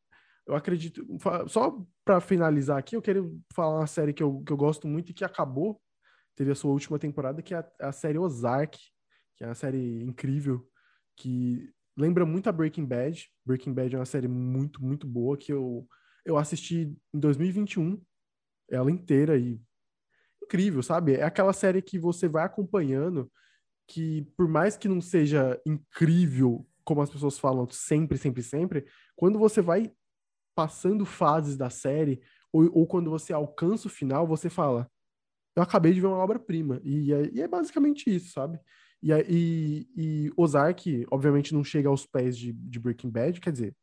[0.47, 1.07] eu acredito.
[1.47, 5.11] Só para finalizar aqui, eu quero falar uma série que eu, que eu gosto muito
[5.11, 5.79] e que acabou,
[6.35, 8.79] teve a sua última temporada, que é a, a série Ozark,
[9.37, 10.67] que é uma série incrível,
[11.17, 13.29] que lembra muito a Breaking Bad.
[13.45, 15.87] Breaking Bad é uma série muito, muito boa que eu,
[16.25, 18.01] eu assisti em 2021
[18.71, 19.61] ela inteira e
[20.43, 21.15] incrível, sabe?
[21.15, 23.31] É aquela série que você vai acompanhando
[23.87, 29.39] que por mais que não seja incrível, como as pessoas falam sempre, sempre, sempre, quando
[29.39, 29.91] você vai
[30.55, 32.21] passando fases da série
[32.53, 34.91] ou, ou quando você alcança o final, você fala,
[35.57, 36.81] eu acabei de ver uma obra-prima.
[36.85, 38.61] E, é, e, é basicamente isso, sabe?
[39.03, 43.77] E, e, e Ozark, obviamente, não chega aos pés de, de Breaking Bad, quer dizer,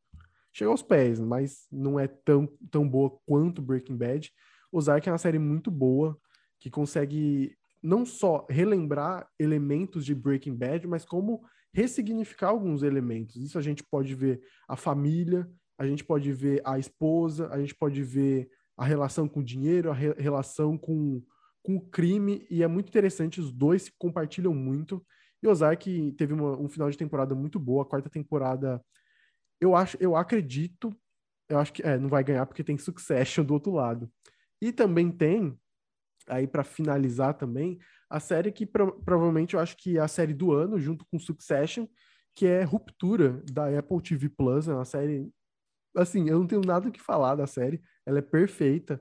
[0.54, 4.32] chega aos pés, mas não é tão, tão boa quanto Breaking Bad.
[4.78, 6.20] Ozark é uma série muito boa,
[6.60, 13.36] que consegue não só relembrar elementos de Breaking Bad, mas como ressignificar alguns elementos.
[13.36, 17.76] Isso a gente pode ver a família, a gente pode ver a esposa, a gente
[17.76, 21.22] pode ver a relação com o dinheiro, a re relação com,
[21.62, 25.06] com o crime, e é muito interessante, os dois se compartilham muito.
[25.44, 28.84] E Ozark teve uma, um final de temporada muito boa, a quarta temporada,
[29.60, 30.96] eu acho, eu acredito,
[31.48, 34.10] eu acho que é, não vai ganhar porque tem Succession do outro lado.
[34.66, 35.56] E também tem,
[36.28, 37.78] aí para finalizar também,
[38.10, 41.20] a série que pro provavelmente eu acho que é a série do ano, junto com
[41.20, 41.86] Succession,
[42.34, 44.68] que é Ruptura, da Apple TV Plus.
[44.68, 45.32] É uma série.
[45.96, 49.00] Assim, eu não tenho nada o que falar da série, ela é perfeita.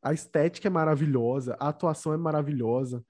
[0.00, 3.04] A estética é maravilhosa, a atuação é maravilhosa,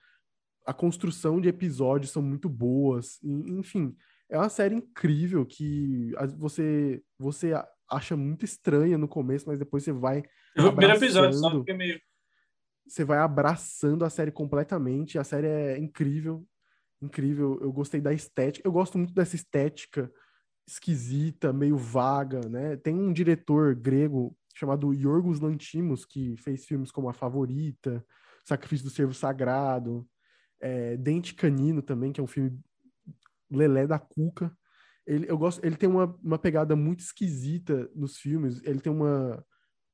[0.67, 3.95] a construção de episódios são muito boas, enfim,
[4.31, 7.53] é uma série incrível que você você
[7.89, 10.23] acha muito estranha no começo, mas depois você vai.
[10.55, 12.01] Eu vi o primeiro episódio, só porque meio.
[12.87, 15.19] Você vai abraçando a série completamente.
[15.19, 16.47] A série é incrível.
[17.03, 17.59] Incrível.
[17.61, 18.67] Eu gostei da estética.
[18.67, 20.11] Eu gosto muito dessa estética
[20.67, 22.77] esquisita, meio vaga, né?
[22.77, 28.05] Tem um diretor grego chamado Yorgos Lantimos que fez filmes como A Favorita,
[28.45, 30.07] Sacrifício do Servo Sagrado,
[30.61, 32.57] é, Dente Canino também, que é um filme
[33.51, 34.55] Lelé da Cuca.
[35.07, 38.63] Ele, eu gosto, ele tem uma, uma pegada muito esquisita nos filmes.
[38.65, 39.45] Ele tem uma,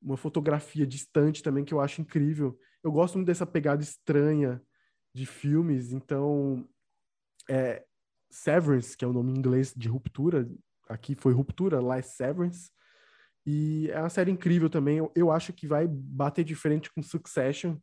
[0.01, 2.59] uma fotografia distante também que eu acho incrível.
[2.83, 4.63] Eu gosto muito dessa pegada estranha
[5.15, 5.93] de filmes.
[5.93, 6.69] Então,
[7.49, 7.85] é,
[8.31, 10.49] Severance, que é o nome em inglês de ruptura,
[10.89, 12.71] aqui foi ruptura, lá é Severance.
[13.47, 14.99] E é uma série incrível também.
[14.99, 17.77] Eu, eu acho que vai bater de frente com Succession.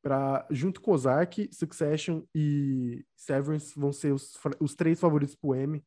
[0.00, 5.84] Pra, junto com Ozark, Succession e Severance vão ser os, os três favoritos pro Emmy.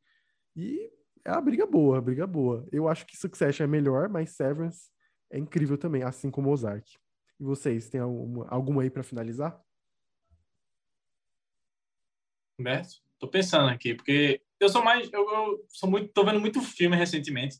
[0.56, 0.92] E
[1.24, 2.68] é uma briga boa, uma briga boa.
[2.72, 4.90] Eu acho que Succession é melhor, mas Severance
[5.32, 6.86] é incrível também, assim como Ozark.
[7.40, 9.60] E vocês, tem alguma, alguma aí para finalizar?
[12.60, 12.96] Humberto?
[13.18, 15.12] Tô pensando aqui, porque eu sou mais.
[15.12, 16.12] Eu, eu, sou muito.
[16.12, 17.58] tô vendo muito filme recentemente,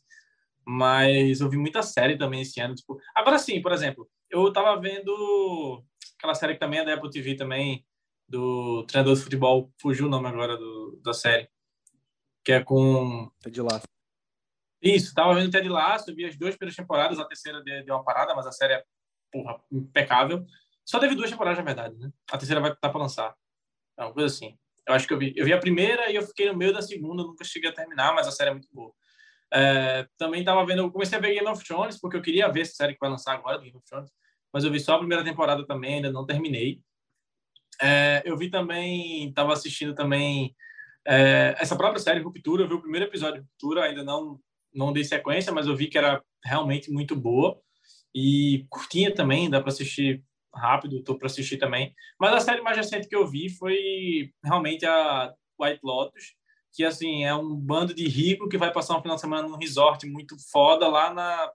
[0.64, 2.74] mas eu vi muita série também esse ano.
[2.74, 5.84] Tipo, agora sim, por exemplo, eu tava vendo
[6.22, 7.84] aquela série que também é da Apple TV também,
[8.28, 11.50] do treinador de futebol, fugiu o nome agora do, da série
[12.44, 13.30] que é com.
[13.40, 13.86] Ted Lasso.
[14.80, 18.34] Isso, tava vendo Ted Lasso, vi as duas primeiras temporadas, a terceira deu uma parada,
[18.34, 18.84] mas a série é,
[19.30, 20.44] porra, impecável.
[20.84, 22.10] Só teve duas temporadas, na verdade, né?
[22.30, 23.34] A terceira vai estar para lançar.
[23.96, 24.58] É uma coisa assim.
[24.86, 26.82] Eu acho que eu vi, eu vi a primeira e eu fiquei no meio da
[26.82, 28.92] segunda, nunca cheguei a terminar, mas a série é muito boa.
[29.52, 32.62] É, também tava vendo, eu comecei a ver Game of Thrones, porque eu queria ver
[32.62, 34.10] essa série que vai lançar agora, Game of Thrones,
[34.52, 36.80] mas eu vi só a primeira temporada também, ainda não terminei.
[37.80, 40.54] É, eu vi também, estava assistindo também
[41.06, 44.38] é, essa própria série Ruptura, eu vi o primeiro episódio de Ruptura, ainda não,
[44.72, 47.60] não dei sequência, mas eu vi que era realmente muito boa
[48.14, 50.22] e curtinha também, dá para assistir
[50.54, 51.94] rápido, estou para assistir também.
[52.20, 56.34] Mas a série mais recente que eu vi foi realmente a White Lotus,
[56.72, 59.56] que assim é um bando de rico que vai passar um final de semana num
[59.56, 61.50] resort muito foda lá na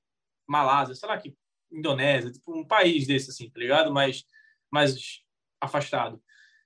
[0.48, 1.36] Malásia, sei lá que
[1.72, 3.94] Indonésia, tipo um país desse assim, tá ligado?
[3.94, 4.26] Mas
[4.72, 5.22] mais
[5.60, 6.22] afastado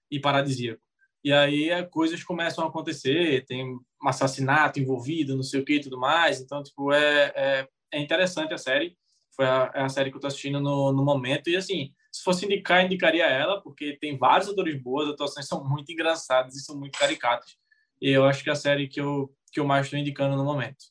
[0.10, 0.82] e paradisíaco.
[1.24, 5.76] E aí é, coisas começam a acontecer, tem um assassinato envolvido, não sei o que
[5.76, 6.41] e tudo mais.
[6.41, 8.97] Então, tipo, é, é, é interessante a série.
[9.36, 11.49] Foi a, é a série que eu tô assistindo no, no momento.
[11.49, 15.64] E, assim, se fosse indicar, indicaria ela, porque tem vários atores boas, as atuações são
[15.64, 17.56] muito engraçadas e são muito caricatas.
[18.02, 20.43] E eu acho que é a série que eu, que eu mais estou indicando no
[20.43, 20.86] momento.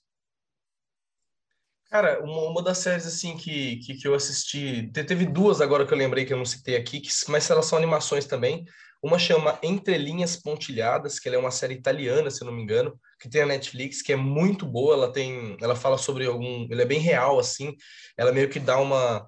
[1.91, 5.93] Cara, uma, uma das séries assim que, que, que, eu assisti, teve duas agora que
[5.93, 8.65] eu lembrei que eu não citei aqui, que, mas elas são animações também.
[9.03, 12.99] Uma chama Entre Linhas Pontilhadas, que é uma série italiana, se eu não me engano,
[13.19, 14.95] que tem a Netflix, que é muito boa.
[14.95, 17.75] Ela tem, ela fala sobre algum, ela é bem real assim.
[18.17, 19.27] Ela meio que dá uma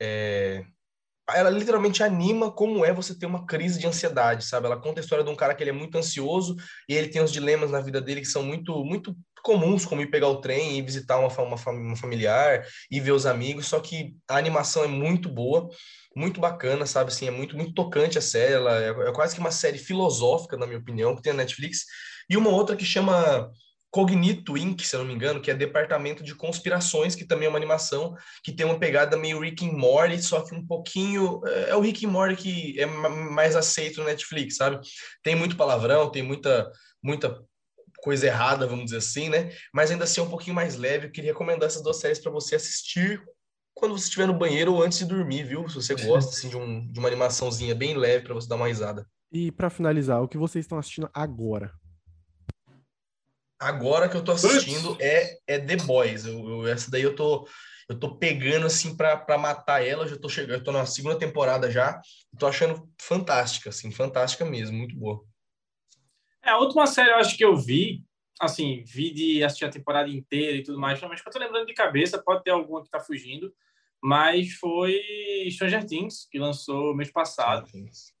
[0.00, 0.64] é,
[1.32, 4.66] ela literalmente anima como é você ter uma crise de ansiedade, sabe?
[4.66, 6.56] Ela conta a história de um cara que ele é muito ansioso
[6.88, 10.10] e ele tem os dilemas na vida dele que são muito muito comuns, como ir
[10.10, 14.16] pegar o trem e visitar uma, uma, uma familiar e ver os amigos, só que
[14.26, 15.68] a animação é muito boa,
[16.16, 17.12] muito bacana, sabe?
[17.12, 20.56] Assim, é muito, muito tocante a série, ela é, é quase que uma série filosófica,
[20.56, 21.84] na minha opinião, que tem na Netflix,
[22.28, 23.50] e uma outra que chama
[23.94, 27.48] Cognito Inc., se eu não me engano, que é Departamento de Conspirações, que também é
[27.48, 31.40] uma animação que tem uma pegada meio Rick and Morty, só que um pouquinho...
[31.46, 34.80] É, é o Rick and Morty que é mais aceito no Netflix, sabe?
[35.22, 36.68] Tem muito palavrão, tem muita,
[37.00, 37.40] muita
[37.98, 39.52] coisa errada, vamos dizer assim, né?
[39.72, 41.06] Mas ainda assim é um pouquinho mais leve.
[41.06, 43.22] Eu queria recomendar essas duas séries para você assistir
[43.74, 45.68] quando você estiver no banheiro ou antes de dormir, viu?
[45.68, 48.66] Se você gosta assim, de, um, de uma animaçãozinha bem leve para você dar uma
[48.66, 49.06] risada.
[49.30, 51.72] E para finalizar, o que vocês estão assistindo agora?
[53.64, 56.26] Agora que eu tô assistindo é, é The Boys.
[56.26, 57.48] Eu, eu, essa daí eu tô,
[57.88, 60.04] eu tô pegando assim para matar ela.
[60.04, 61.98] Eu já tô chegando, eu tô na segunda temporada já.
[62.38, 65.24] Tô achando fantástica, assim, fantástica mesmo, muito boa.
[66.42, 68.04] É, a última série eu acho que eu vi,
[68.38, 71.64] assim, vi de assistir a temporada inteira e tudo mais, mas que eu tô lembrando
[71.64, 73.50] de cabeça, pode ter alguma que tá fugindo,
[74.02, 75.00] mas foi
[75.50, 77.66] Stranger Things, que lançou mês passado.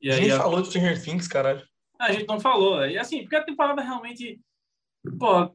[0.00, 0.38] E aí, a gente a...
[0.38, 1.62] falou de Stranger Things, caralho.
[2.00, 2.86] A gente não falou.
[2.86, 4.40] E assim, porque a temporada realmente
[5.18, 5.54] pô,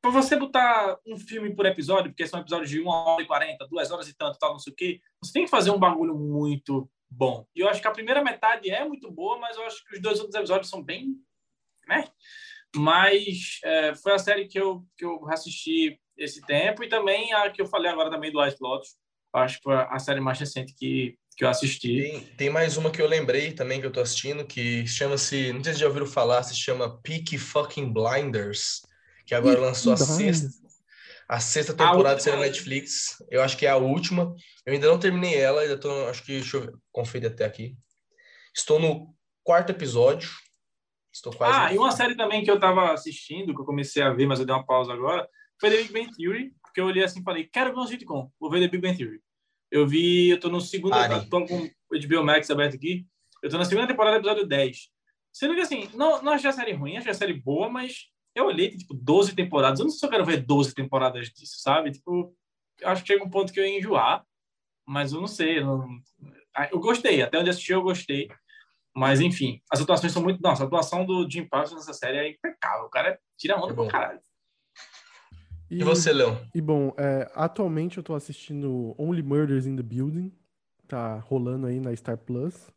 [0.00, 3.66] pra você botar um filme por episódio, porque são episódios de 1 hora e 40,
[3.68, 6.14] 2 horas e tanto, tal, não sei o quê, você tem que fazer um bagulho
[6.14, 7.46] muito bom.
[7.54, 10.02] E eu acho que a primeira metade é muito boa, mas eu acho que os
[10.02, 11.16] dois outros episódios são bem,
[11.86, 12.04] né?
[12.74, 17.50] Mas é, foi a série que eu, que eu assisti esse tempo e também a
[17.50, 18.96] que eu falei agora também do Ice Lotus.
[19.32, 22.02] Acho que foi a série mais recente que, que eu assisti.
[22.02, 25.62] Tem, tem, mais uma que eu lembrei também que eu tô assistindo, que chama-se, não
[25.62, 28.82] sei se já ouviram falar, se chama Peaky Fucking Blinders
[29.30, 30.48] que agora lançou a sexta,
[31.28, 33.24] a sexta temporada da Netflix.
[33.30, 34.34] Eu acho que é a última.
[34.66, 37.76] Eu ainda não terminei ela, ainda tô, acho que, deixa eu conferir até aqui.
[38.52, 39.14] Estou no
[39.44, 40.28] quarto episódio.
[41.14, 41.56] Estou quase.
[41.56, 44.40] Ah, e uma série também que eu tava assistindo, que eu comecei a ver, mas
[44.40, 45.28] eu dei uma pausa agora,
[45.60, 48.28] foi The Big Bang Theory, porque eu olhei assim e falei, quero ver um sitcom,
[48.40, 49.20] vou ver The Big Bang Theory.
[49.70, 53.06] Eu vi, eu tô no segundo, ah, tô com o HBO Max aberto aqui,
[53.44, 54.88] eu tô na segunda temporada, episódio 10.
[55.32, 58.10] Sendo que assim, não, não achei a série ruim, achei a série boa, mas
[58.40, 59.78] eu olhei, tipo, 12 temporadas.
[59.78, 61.92] Eu não sei se eu quero ver 12 temporadas disso, sabe?
[61.92, 62.34] Tipo,
[62.80, 64.24] eu acho que chega um ponto que eu ia enjoar,
[64.86, 65.58] mas eu não sei.
[65.58, 65.88] Eu, não...
[66.54, 68.28] Ah, eu gostei, até onde assisti eu gostei.
[68.94, 70.40] Mas, enfim, as atuações são muito.
[70.42, 72.86] Nossa, a atuação do Jim Parsons nessa série é impecável.
[72.86, 74.20] O cara tira onda é pra caralho.
[75.70, 76.40] E, e você, Leão?
[76.52, 80.32] E bom, é, atualmente eu tô assistindo Only Murders in the Building.
[80.88, 82.68] Tá rolando aí na Star Plus.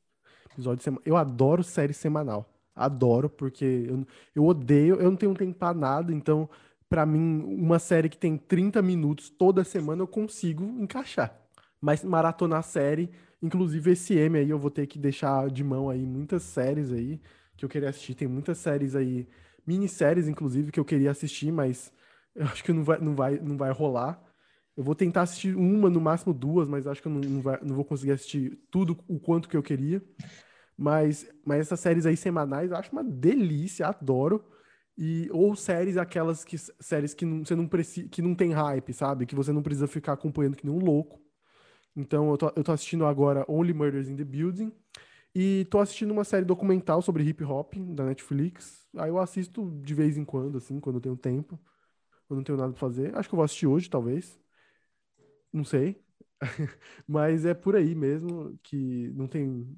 [0.52, 1.02] Episódio sema...
[1.04, 2.53] Eu adoro série semanal.
[2.76, 4.06] Adoro, porque eu,
[4.36, 6.50] eu odeio, eu não tenho tempo pra nada, então,
[6.90, 11.40] para mim, uma série que tem 30 minutos toda semana eu consigo encaixar.
[11.80, 13.12] Mas maratonar série,
[13.42, 17.22] inclusive esse M aí, eu vou ter que deixar de mão aí muitas séries aí
[17.58, 18.16] que eu queria assistir.
[18.16, 19.28] Tem muitas séries aí,
[19.68, 21.92] minisséries, inclusive, que eu queria assistir, mas
[22.36, 24.22] eu acho que não vai, não vai, não vai rolar.
[24.76, 27.60] Eu vou tentar assistir uma, no máximo duas, mas acho que eu não, não, vai,
[27.62, 30.02] não vou conseguir assistir tudo o quanto que eu queria.
[30.84, 34.44] Mas, mas essas séries aí semanais eu acho uma delícia, adoro.
[34.98, 38.92] E, ou séries aquelas que séries que não, você não precisa, que não tem hype,
[38.94, 39.26] sabe?
[39.26, 41.22] Que você não precisa ficar acompanhando que nem um louco.
[41.96, 44.74] Então eu tô, eu tô assistindo agora Only Murders in the Building.
[45.36, 48.88] E tô assistindo uma série documental sobre hip hop da Netflix.
[48.98, 51.60] Aí eu assisto de vez em quando, assim, quando eu tenho tempo.
[52.28, 53.16] Quando não tenho nada pra fazer.
[53.18, 54.40] Acho que eu vou assistir hoje, talvez.
[55.52, 56.02] Não sei.
[57.08, 59.78] Mas é por aí mesmo que não tem.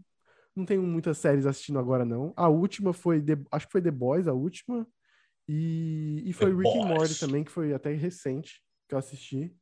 [0.56, 2.34] Não tenho muitas séries assistindo agora, não.
[2.36, 3.22] A última foi.
[3.22, 4.88] The, acho que foi The Boys, a última.
[5.47, 6.86] E, e foi The Rick Boys.
[6.86, 9.53] and Morty também, que foi até recente que eu assisti.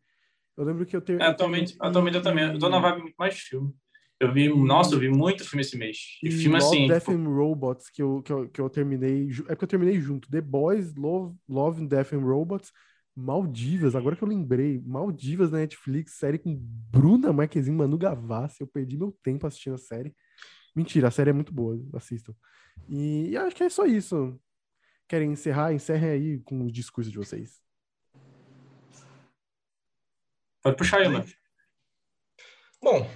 [0.56, 1.22] Eu lembro que eu tenho.
[1.22, 2.46] É, atualmente, eu, atualmente eu também.
[2.46, 3.74] Eu tô na vibe muito mais filme.
[4.20, 5.98] Eu vi, nossa, eu vi muito filme esse mês.
[6.24, 6.88] E, e filme Love, assim.
[6.88, 7.12] Death tipo...
[7.12, 9.30] and Robots, que eu, que, eu, que eu terminei.
[9.48, 10.30] É porque eu terminei junto.
[10.30, 12.72] The Boys, Love, Love Death and Robots.
[13.16, 18.68] Maldivas, agora que eu lembrei, Maldivas na Netflix, série com Bruna Marquezine, Manu Gavassi, eu
[18.68, 20.16] perdi meu tempo assistindo a série.
[20.76, 22.34] Mentira, a série é muito boa, assistam.
[22.90, 24.40] E, e acho que é só isso.
[25.08, 25.74] Querem encerrar?
[25.74, 27.62] Encerrem aí com os discursos de vocês.
[30.62, 31.26] Pode puxar aí, mano.
[32.82, 33.10] Bom,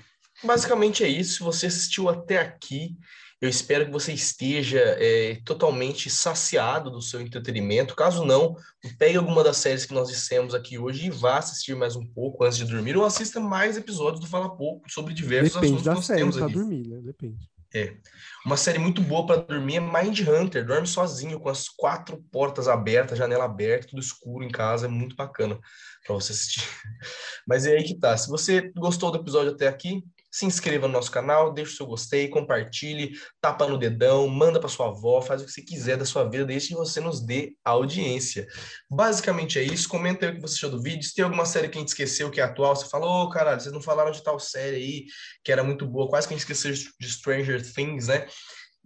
[0.43, 1.37] basicamente é isso.
[1.37, 2.97] Se você assistiu até aqui,
[3.39, 7.95] eu espero que você esteja é, totalmente saciado do seu entretenimento.
[7.95, 8.55] Caso não,
[8.97, 12.43] pegue alguma das séries que nós dissemos aqui hoje e vá assistir mais um pouco
[12.43, 15.91] antes de dormir, ou assista mais episódios do Fala Pouco sobre diversos Depende assuntos da
[15.91, 16.53] que nós série temos pra aqui.
[16.53, 16.99] dormir, né?
[17.03, 17.49] Depende.
[17.75, 17.97] É.
[18.45, 20.65] Uma série muito boa para dormir é Mind Hunter.
[20.65, 24.85] Dorme sozinho, com as quatro portas abertas, janela aberta, tudo escuro em casa.
[24.85, 25.59] É muito bacana
[26.05, 26.63] para você assistir.
[27.45, 28.17] Mas é aí que tá.
[28.17, 30.01] Se você gostou do episódio até aqui,
[30.37, 34.69] se inscreva no nosso canal, deixe o seu gostei, compartilhe, tapa no dedão, manda para
[34.69, 37.55] sua avó, faz o que você quiser da sua vida, desde que você nos dê
[37.65, 38.47] audiência.
[38.89, 39.89] Basicamente é isso.
[39.89, 41.03] Comenta aí o que você achou do vídeo.
[41.03, 43.29] Se tem alguma série que a gente esqueceu que é atual, você fala, ô oh,
[43.29, 45.05] caralho, vocês não falaram de tal série aí
[45.43, 48.27] que era muito boa, quase que a gente esqueceu de Stranger Things, né?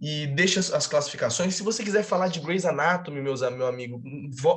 [0.02, 1.54] E deixa as classificações.
[1.54, 4.02] Se você quiser falar de Grey's Anatomy, meus, meu amigo,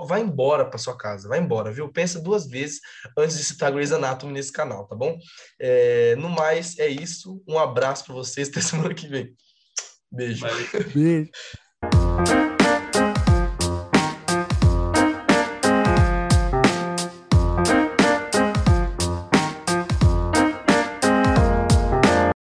[0.08, 1.88] vá embora para sua casa, vai embora, viu?
[1.88, 2.82] Pensa duas vezes
[3.16, 5.16] antes de citar Grey's Anatomy nesse canal, tá bom?
[5.60, 7.44] É, no mais, é isso.
[7.48, 9.36] Um abraço para vocês, até semana que vem.
[10.12, 10.46] Beijo.
[10.96, 11.30] Beijo.